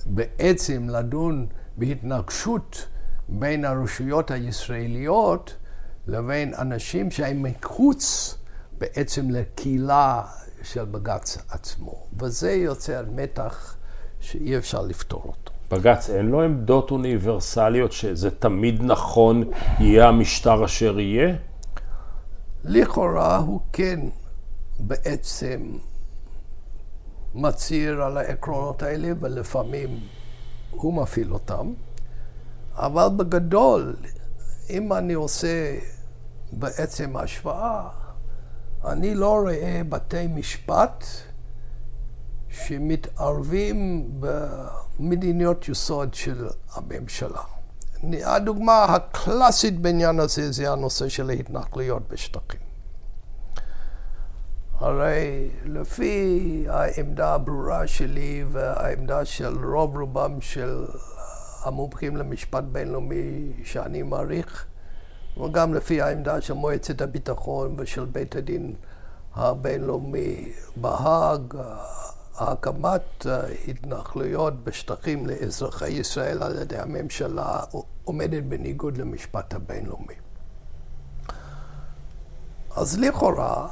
[0.05, 1.47] בעצם לדון
[1.79, 2.87] בהתנגשות
[3.29, 5.55] בין הרשויות הישראליות
[6.07, 8.35] לבין אנשים שהם מחוץ
[8.77, 10.23] בעצם לקהילה
[10.63, 12.07] של בג"ץ עצמו.
[12.19, 13.75] וזה יוצר מתח
[14.19, 15.51] שאי אפשר לפתור אותו.
[15.71, 19.43] בג"ץ אין לו עמדות אוניברסליות שזה תמיד נכון,
[19.79, 21.35] יהיה המשטר אשר יהיה?
[22.63, 23.99] לכאורה הוא כן
[24.79, 25.77] בעצם
[27.35, 29.99] מצהיר על העקרונות האלה, ולפעמים
[30.71, 31.73] הוא מפעיל אותם.
[32.75, 33.95] אבל בגדול,
[34.69, 35.79] אם אני עושה
[36.51, 37.89] בעצם השוואה,
[38.85, 41.05] אני לא רואה בתי משפט
[42.49, 47.41] שמתערבים במדיניות יסוד של הממשלה.
[48.25, 52.68] הדוגמה הקלאסית בעניין הזה זה הנושא של ההתנחלויות בשטחים.
[54.79, 60.85] הרי לפי העמדה הברורה שלי והעמדה של רוב רובם של
[61.63, 64.65] המומחים למשפט בינלאומי שאני מעריך,
[65.37, 68.75] וגם לפי העמדה של מועצת הביטחון ושל בית הדין
[69.35, 71.53] הבינלאומי בהאג,
[72.37, 73.25] הקמת
[73.67, 77.59] התנחלויות בשטחים לאזרחי ישראל על ידי הממשלה
[78.03, 80.15] עומדת בניגוד למשפט הבינלאומי.
[82.75, 83.67] אז לכאורה,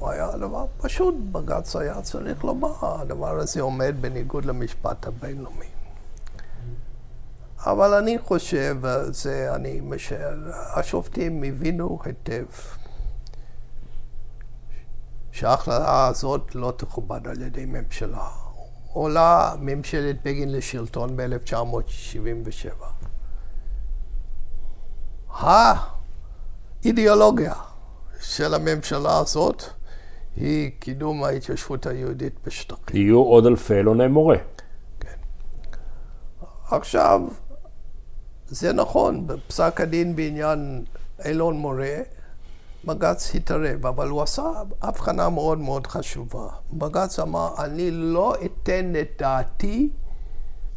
[0.00, 5.66] הוא היה דבר פשוט, בג"ץ היה צריך לומר, הדבר הזה עומד בניגוד למשפט הבינלאומי.
[7.58, 8.76] אבל אני חושב,
[9.10, 10.38] זה אני משער,
[10.74, 12.44] השופטים הבינו היטב
[15.32, 18.28] שההחלטה הזאת לא תכובד על ידי ממשלה.
[18.92, 22.84] עולה ממשלת בגין לשלטון ב-1977.
[26.84, 27.54] האידיאולוגיה
[28.20, 29.79] של הממשלה הזאת
[30.40, 32.96] היא קידום ההתיישבות היהודית בשטחים.
[32.96, 34.36] יהיו עוד אלפי אלוני מורה.
[35.00, 35.16] כן.
[36.70, 37.20] עכשיו,
[38.46, 40.84] זה נכון, בפסק הדין בעניין
[41.24, 41.96] אלון מורה,
[42.84, 44.42] בג"ץ התערב, אבל הוא עשה
[44.82, 46.48] הבחנה מאוד מאוד חשובה.
[46.72, 49.90] בג"ץ אמר, אני לא אתן את דעתי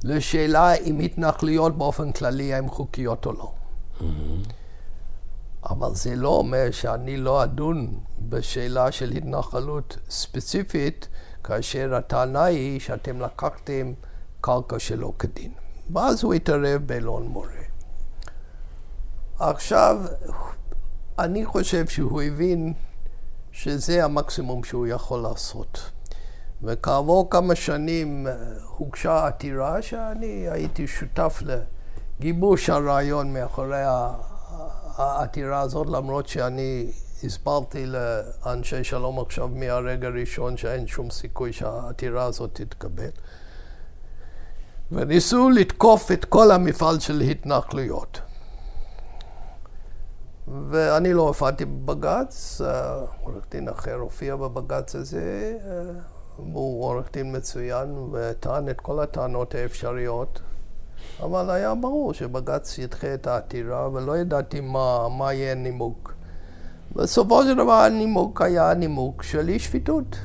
[0.03, 3.51] לשאלה אם התנחלויות באופן כללי הן חוקיות או לא.
[3.99, 4.03] Mm-hmm.
[5.69, 11.07] אבל זה לא אומר שאני לא אדון בשאלה של התנחלות ספציפית,
[11.43, 13.93] כאשר הטענה היא שאתם לקחתם
[14.41, 15.51] קרקע שלא כדין.
[15.93, 17.63] ואז הוא התערב באלון מורה.
[19.39, 19.97] עכשיו,
[21.19, 22.73] אני חושב שהוא הבין
[23.51, 25.91] שזה המקסימום שהוא יכול לעשות.
[26.63, 28.33] וכעבור כמה שנים אה,
[28.77, 31.43] הוגשה עתירה שאני הייתי שותף
[32.19, 33.83] לגיבוש הרעיון מאחורי
[34.97, 36.91] העתירה הזאת, למרות שאני
[37.23, 43.09] הסברתי לאנשי שלום עכשיו מהרגע הראשון שאין שום סיכוי שהעתירה הזאת תתקבל.
[44.91, 48.21] וניסו לתקוף את כל המפעל של התנחלויות.
[50.69, 52.61] ואני לא הופעתי בבג"ץ,
[53.21, 55.81] עורך דין אחר הופיע בבג"ץ הזה, אה,
[56.35, 60.41] הוא עורך דין מצוין וטען את כל הטענות האפשריות,
[61.19, 66.13] אבל היה ברור שבג"ץ ידחה את העתירה ולא ידעתי מה, מה יהיה הנימוק.
[66.95, 70.15] בסופו של דבר הנימוק היה הנימוק של אי שפיטות.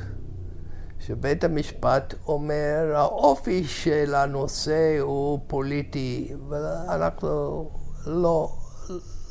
[1.01, 7.71] שבית המשפט אומר, האופי של הנושא הוא פוליטי, ואנחנו
[8.07, 8.53] לא,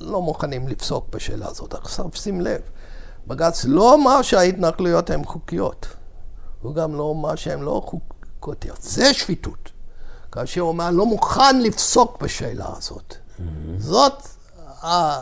[0.01, 1.73] לא מוכנים לפסוק בשאלה הזאת.
[1.73, 2.61] עכשיו שים לב,
[3.27, 5.87] בג"ץ לא אמר שההתנחלויות הן חוקיות.
[6.61, 8.07] הוא גם לא אמר שהן לא חוקיות.
[8.79, 9.66] זה שפיטות.
[10.37, 13.15] כאשר הוא אומר, לא מוכן לפסוק בשאלה הזאת.
[13.15, 13.41] Mm-hmm.
[13.77, 14.27] זאת
[14.81, 15.19] האי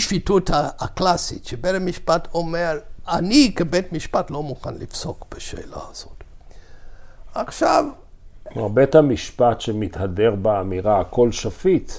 [0.00, 6.24] שפיטות הקלאסית, שבית המשפט אומר, אני כבית משפט לא מוכן לפסוק בשאלה הזאת.
[7.34, 7.84] עכשיו...
[8.52, 11.92] כלומר, בית המשפט שמתהדר באמירה הכל שפיט,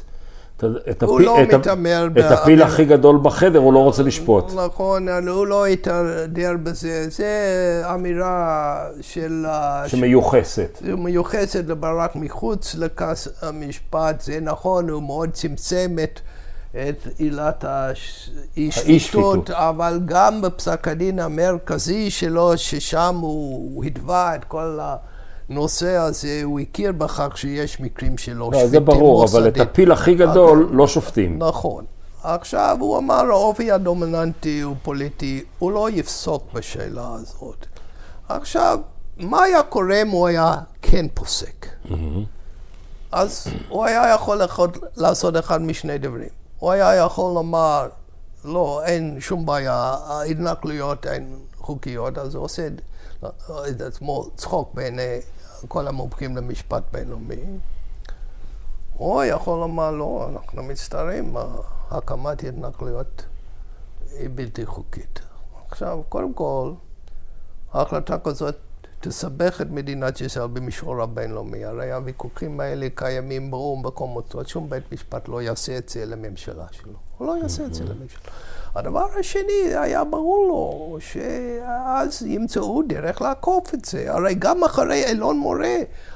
[0.89, 4.53] את הוא לא מתעמר את הפיל הכי גדול בחדר, הוא לא רוצה לשפוט.
[4.53, 7.09] נכון, הוא לא התהדר בזה.
[7.09, 9.45] זה אמירה של...
[9.87, 10.81] שמיוחסת.
[10.81, 16.19] מיוחסת לברק מחוץ לכס המשפט, זה נכון, הוא מאוד צמצם את...
[16.71, 24.79] את עילת האי-שפיטות, אבל גם בפסק הדין המרכזי שלו, ששם הוא התווה את כל
[25.49, 29.41] הנושא הזה, הוא הכיר בכך שיש מקרים שלא לא, זה ברור, מוסדים.
[29.41, 30.75] אבל את הפיל הכי גדול okay.
[30.75, 31.39] לא שופטים.
[31.39, 31.85] נכון.
[32.23, 37.65] עכשיו, הוא אמר, האופי הדומיננטי הוא פוליטי, הוא לא יפסוק בשאלה הזאת.
[38.29, 38.79] עכשיו,
[39.17, 41.65] מה היה קורה אם הוא היה כן פוסק?
[41.85, 41.93] Mm-hmm.
[43.11, 44.41] אז הוא היה יכול
[44.97, 46.29] לעשות אחד משני דברים.
[46.59, 47.87] הוא היה יכול לומר,
[48.45, 51.23] לא, אין שום בעיה, ההתנכלויות הן
[51.57, 52.67] חוקיות, אז הוא עושה
[53.69, 55.19] את עצמו צחוק בעיני
[55.67, 57.43] כל המומחים למשפט בינלאומי.
[58.99, 61.35] או יכול לומר, לא, אנחנו מצטערים,
[61.91, 63.25] הקמת התנכלויות
[64.11, 65.19] היא בלתי חוקית.
[65.69, 66.73] עכשיו, קודם כל,
[67.73, 68.55] ההחלטה כזאת
[68.99, 71.65] תסבך את מדינת ישראל במישור הבינלאומי.
[71.65, 76.93] הרי הוויכוחים האלה קיימים באו"ם בקומות, שום בית משפט לא יעשה את זה לממשלה שלו.
[77.17, 78.31] הוא לא יעשה את זה לממשלה.
[78.75, 84.13] הדבר השני, היה ברור לו שאז ימצאו דרך לעקוף את זה.
[84.13, 85.75] הרי גם אחרי אלון מורה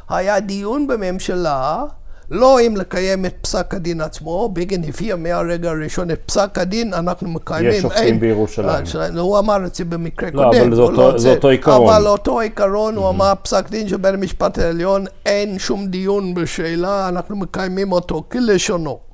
[0.10, 1.86] היה דיון בממשלה
[2.30, 7.30] לא אם לקיים את פסק הדין עצמו, בגין הביאה מהרגע הראשון את פסק הדין, אנחנו
[7.30, 7.72] מקיימים.
[7.72, 8.86] יש שופטים בירושלים.
[9.00, 10.62] אה, הוא אמר את זה במקרה לא, קודם.
[10.62, 11.94] אבל זה אותו, לא זה אותו עיקרון.
[11.94, 17.10] אבל אותו עיקרון, הוא אמר פסק דין של בית המשפט העליון, אין שום דיון בשאלה,
[17.10, 19.13] אנחנו מקיימים אותו כלשונו.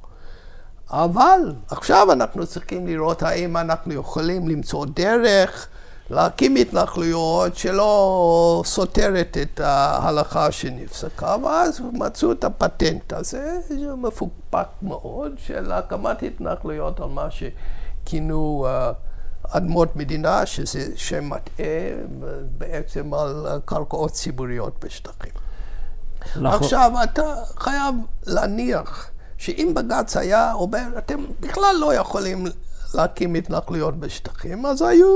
[0.92, 5.68] אבל עכשיו אנחנו צריכים לראות האם אנחנו יכולים למצוא דרך
[6.10, 15.32] להקים התנחלויות שלא סותרת את ההלכה שנפסקה, ואז מצאו את הפטנט הזה, זה מפוקפק מאוד,
[15.38, 21.66] של הקמת התנחלויות על מה שכינו uh, אדמות מדינה, שזה שם מטעה
[22.58, 25.32] בעצם על קרקעות ציבוריות בשטחים.
[26.36, 26.50] אנחנו...
[26.50, 27.96] עכשיו, אתה חייב
[28.28, 32.46] להניח שאם בג"ץ היה אומר, אתם בכלל לא יכולים
[32.94, 35.08] להקים התנחלויות בשטחים, אז היו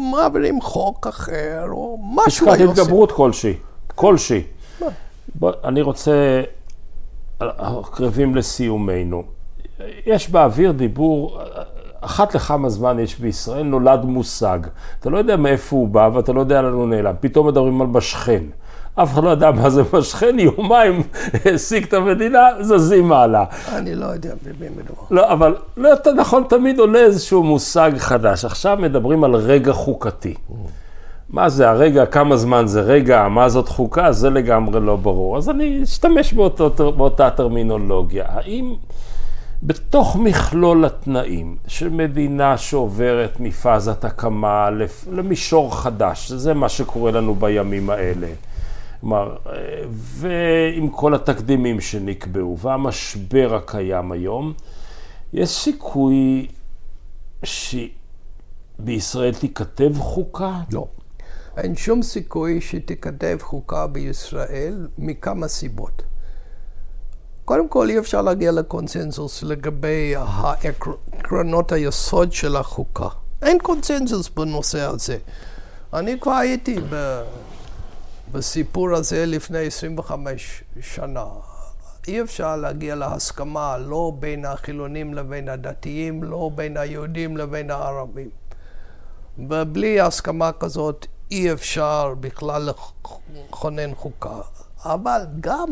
[0.00, 2.68] מעבירים חוק אחר, או משהו היו עושים.
[2.68, 3.54] פסקת התגברות כלשהי,
[3.94, 4.42] כלשהי.
[5.64, 6.42] אני רוצה,
[7.90, 9.22] קרבים לסיומנו.
[10.06, 11.38] יש באוויר דיבור,
[12.00, 14.58] אחת לכמה זמן יש בישראל, נולד מושג.
[15.00, 17.14] אתה לא יודע מאיפה הוא בא ואתה לא יודע לאן הוא נעלם.
[17.20, 18.42] פתאום מדברים על בשכן.
[19.02, 21.02] אף אחד לא ידע מה זה משכן, יומיים
[21.44, 23.44] העסיק את המדינה, זזים מעלה.
[23.72, 25.02] אני לא יודע במי מדובר.
[25.10, 28.44] לא, אבל לא, נכון, תמיד עולה איזשהו מושג חדש.
[28.44, 30.34] עכשיו מדברים על רגע חוקתי.
[31.30, 35.36] מה זה הרגע, כמה זמן זה רגע, מה זאת חוקה, זה לגמרי לא ברור.
[35.36, 38.24] אז אני אשתמש באותו, באותה טרמינולוגיה.
[38.28, 38.74] האם
[39.62, 44.68] בתוך מכלול התנאים של מדינה שעוברת מפאזת הקמה
[45.12, 48.26] למישור חדש, זה מה שקורה לנו בימים האלה.
[49.06, 49.36] כלומר,
[49.90, 54.52] ועם כל התקדימים שנקבעו והמשבר הקיים היום,
[55.32, 56.48] יש סיכוי
[57.44, 60.60] שבישראל תיכתב חוקה?
[60.72, 60.86] לא.
[61.56, 66.02] אין שום סיכוי שתיכתב חוקה בישראל מכמה סיבות.
[67.44, 70.14] קודם כל, אי אפשר להגיע לקונסנזוס לגבי
[71.12, 73.08] עקרונות היסוד של החוקה.
[73.42, 75.18] אין קונסנזוס בנושא הזה.
[75.94, 77.22] אני כבר הייתי ב...
[78.32, 81.26] בסיפור הזה לפני 25 שנה.
[82.08, 88.30] אי אפשר להגיע להסכמה לא בין החילונים לבין הדתיים, לא בין היהודים לבין הערבים.
[89.38, 92.70] ובלי הסכמה כזאת אי אפשר בכלל
[93.50, 94.40] לכונן חוקה.
[94.84, 95.68] אבל גם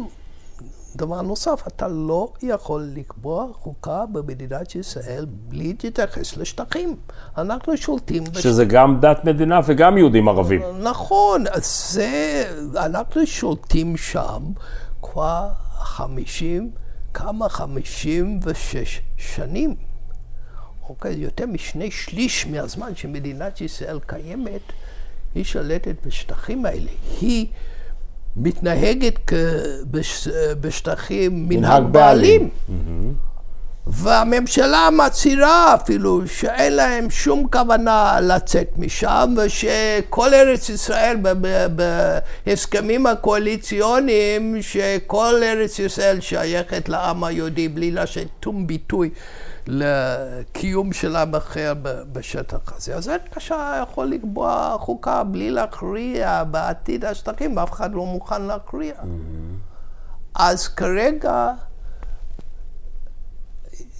[0.97, 6.97] דבר נוסף, אתה לא יכול לקבוע חוקה במדינת ישראל בלי להתייחס לשטחים.
[7.39, 8.25] אנחנו שולטים...
[8.35, 8.71] שזה בש...
[8.71, 10.63] גם דת מדינה וגם יהודים ערבים.
[10.83, 12.45] נכון, זה...
[12.77, 14.43] אנחנו שולטים שם
[15.03, 16.71] כבר חמישים,
[17.15, 19.75] כמה חמישים ושש שנים.
[20.89, 24.63] אוקיי, יותר משני שליש מהזמן שמדינת ישראל קיימת,
[25.35, 26.91] היא שולטת בשטחים האלה.
[27.21, 27.47] היא...
[28.37, 29.32] מתנהגת
[29.91, 30.28] בש,
[30.61, 32.49] בשטחים מנהג בעלים.
[33.87, 41.16] והממשלה מצהירה אפילו שאין להם שום כוונה לצאת משם ושכל ארץ ישראל
[42.47, 49.11] בהסכמים הקואליציוניים שכל ארץ ישראל שייכת לעם היהודי בלי לשאת שום ביטוי
[49.67, 51.73] לקיום של עם אחר
[52.12, 52.97] בשטח הזה.
[52.97, 58.95] אז איך קשה יכול לקבוע חוקה בלי להכריע בעתיד השטחים, ואף אחד לא מוכן להכריע.
[58.95, 59.75] Mm-hmm.
[60.35, 61.53] אז כרגע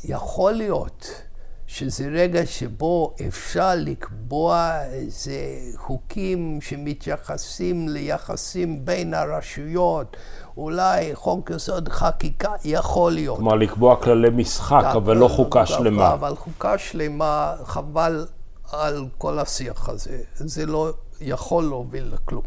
[0.05, 1.23] יכול להיות
[1.67, 5.37] שזה רגע שבו אפשר לקבוע איזה
[5.77, 10.17] חוקים שמתייחסים ליחסים בין הרשויות,
[10.57, 13.37] אולי חוק יסוד חקיקה, יכול להיות.
[13.37, 16.13] כלומר, לקבוע כללי משחק, אבל לא חוקה שלמה.
[16.13, 18.27] אבל חוקה שלמה, חבל
[18.73, 20.19] על כל השיח הזה.
[20.35, 22.43] זה לא יכול להוביל לכלום.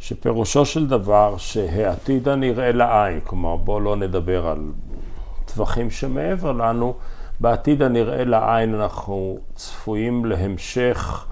[0.00, 4.72] שפירושו של דבר שהעתיד הנראה לעין, כלומר, בואו לא נדבר על
[5.44, 6.94] טווחים שמעבר לנו,
[7.40, 11.26] בעתיד הנראה לעין אנחנו צפויים להמשך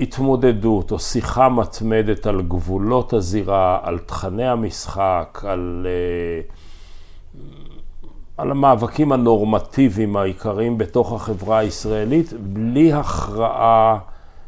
[0.00, 6.40] התמודדות או שיחה מתמדת על גבולות הזירה, על תכני המשחק, על, אה,
[8.36, 13.98] על המאבקים הנורמטיביים העיקריים בתוך החברה הישראלית, בלי הכרעה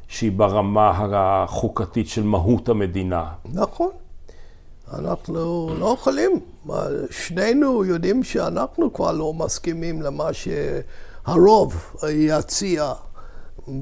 [0.08, 3.24] שהיא ברמה החוקתית של מהות המדינה.
[3.52, 3.90] נכון.
[4.92, 6.40] אנחנו לא יכולים.
[7.10, 12.92] שנינו יודעים שאנחנו כבר לא מסכימים למה שהרוב יציע.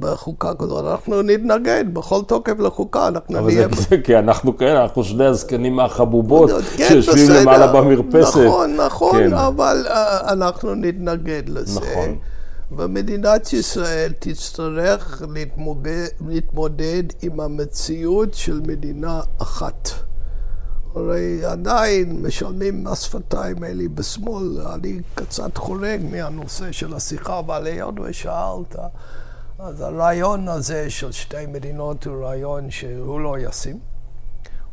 [0.01, 3.65] בחוקה כזאת, אנחנו נתנגד בכל תוקף לחוקה, אנחנו נהיה...
[3.65, 8.41] אבל זה כי אנחנו כאלה, אנחנו שני הזקנים מהחבובות כן, שיושבים למעלה במרפסת.
[8.41, 9.33] נכון, נכון, כן.
[9.33, 11.81] אבל uh, אנחנו נתנגד לזה.
[11.81, 12.19] נכון.
[12.71, 15.23] ומדינת ישראל תצטרך
[16.29, 19.89] להתמודד עם המציאות של מדינה אחת.
[20.95, 27.95] הרי עדיין משלמים מס שפתיים אלי בשמאל, אני קצת חורג מהנושא של השיחה, אבל היות
[28.01, 28.77] ושאלת,
[29.59, 33.79] אז הרעיון הזה של שתי מדינות הוא רעיון שהוא לא ישים.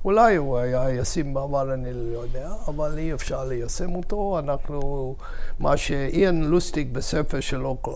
[0.06, 4.40] אולי הוא היה ישים בעבר, אני לא יודע, אבל אי אפשר ליישם אותו.
[4.40, 5.16] אנחנו,
[5.60, 7.90] מה שאיאן לוסטיק בספר שלו uh,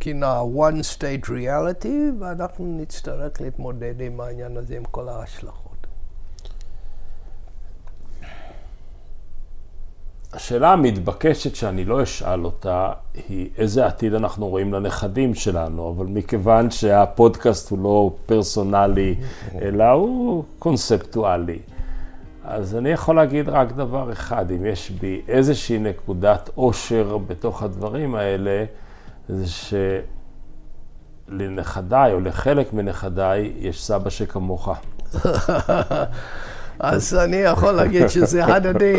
[0.00, 5.65] כינה one state reality, ואנחנו נצטרך להתמודד עם העניין הזה, עם כל ההשלכות.
[10.36, 12.92] השאלה המתבקשת שאני לא אשאל אותה
[13.28, 19.14] היא איזה עתיד אנחנו רואים לנכדים שלנו, אבל מכיוון שהפודקאסט הוא לא פרסונלי,
[19.62, 21.58] אלא הוא קונספטואלי.
[22.44, 28.14] אז אני יכול להגיד רק דבר אחד, אם יש בי איזושהי נקודת עושר בתוך הדברים
[28.14, 28.64] האלה,
[29.28, 29.44] זה
[31.28, 34.68] שלנכדיי או לחלק מנכדיי יש סבא שכמוך.
[36.80, 38.96] אז אני יכול להגיד שזה הדדי.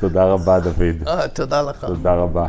[0.00, 1.08] תודה רבה, דוד.
[1.08, 1.84] אה, תודה לך.
[1.84, 2.46] תודה רבה.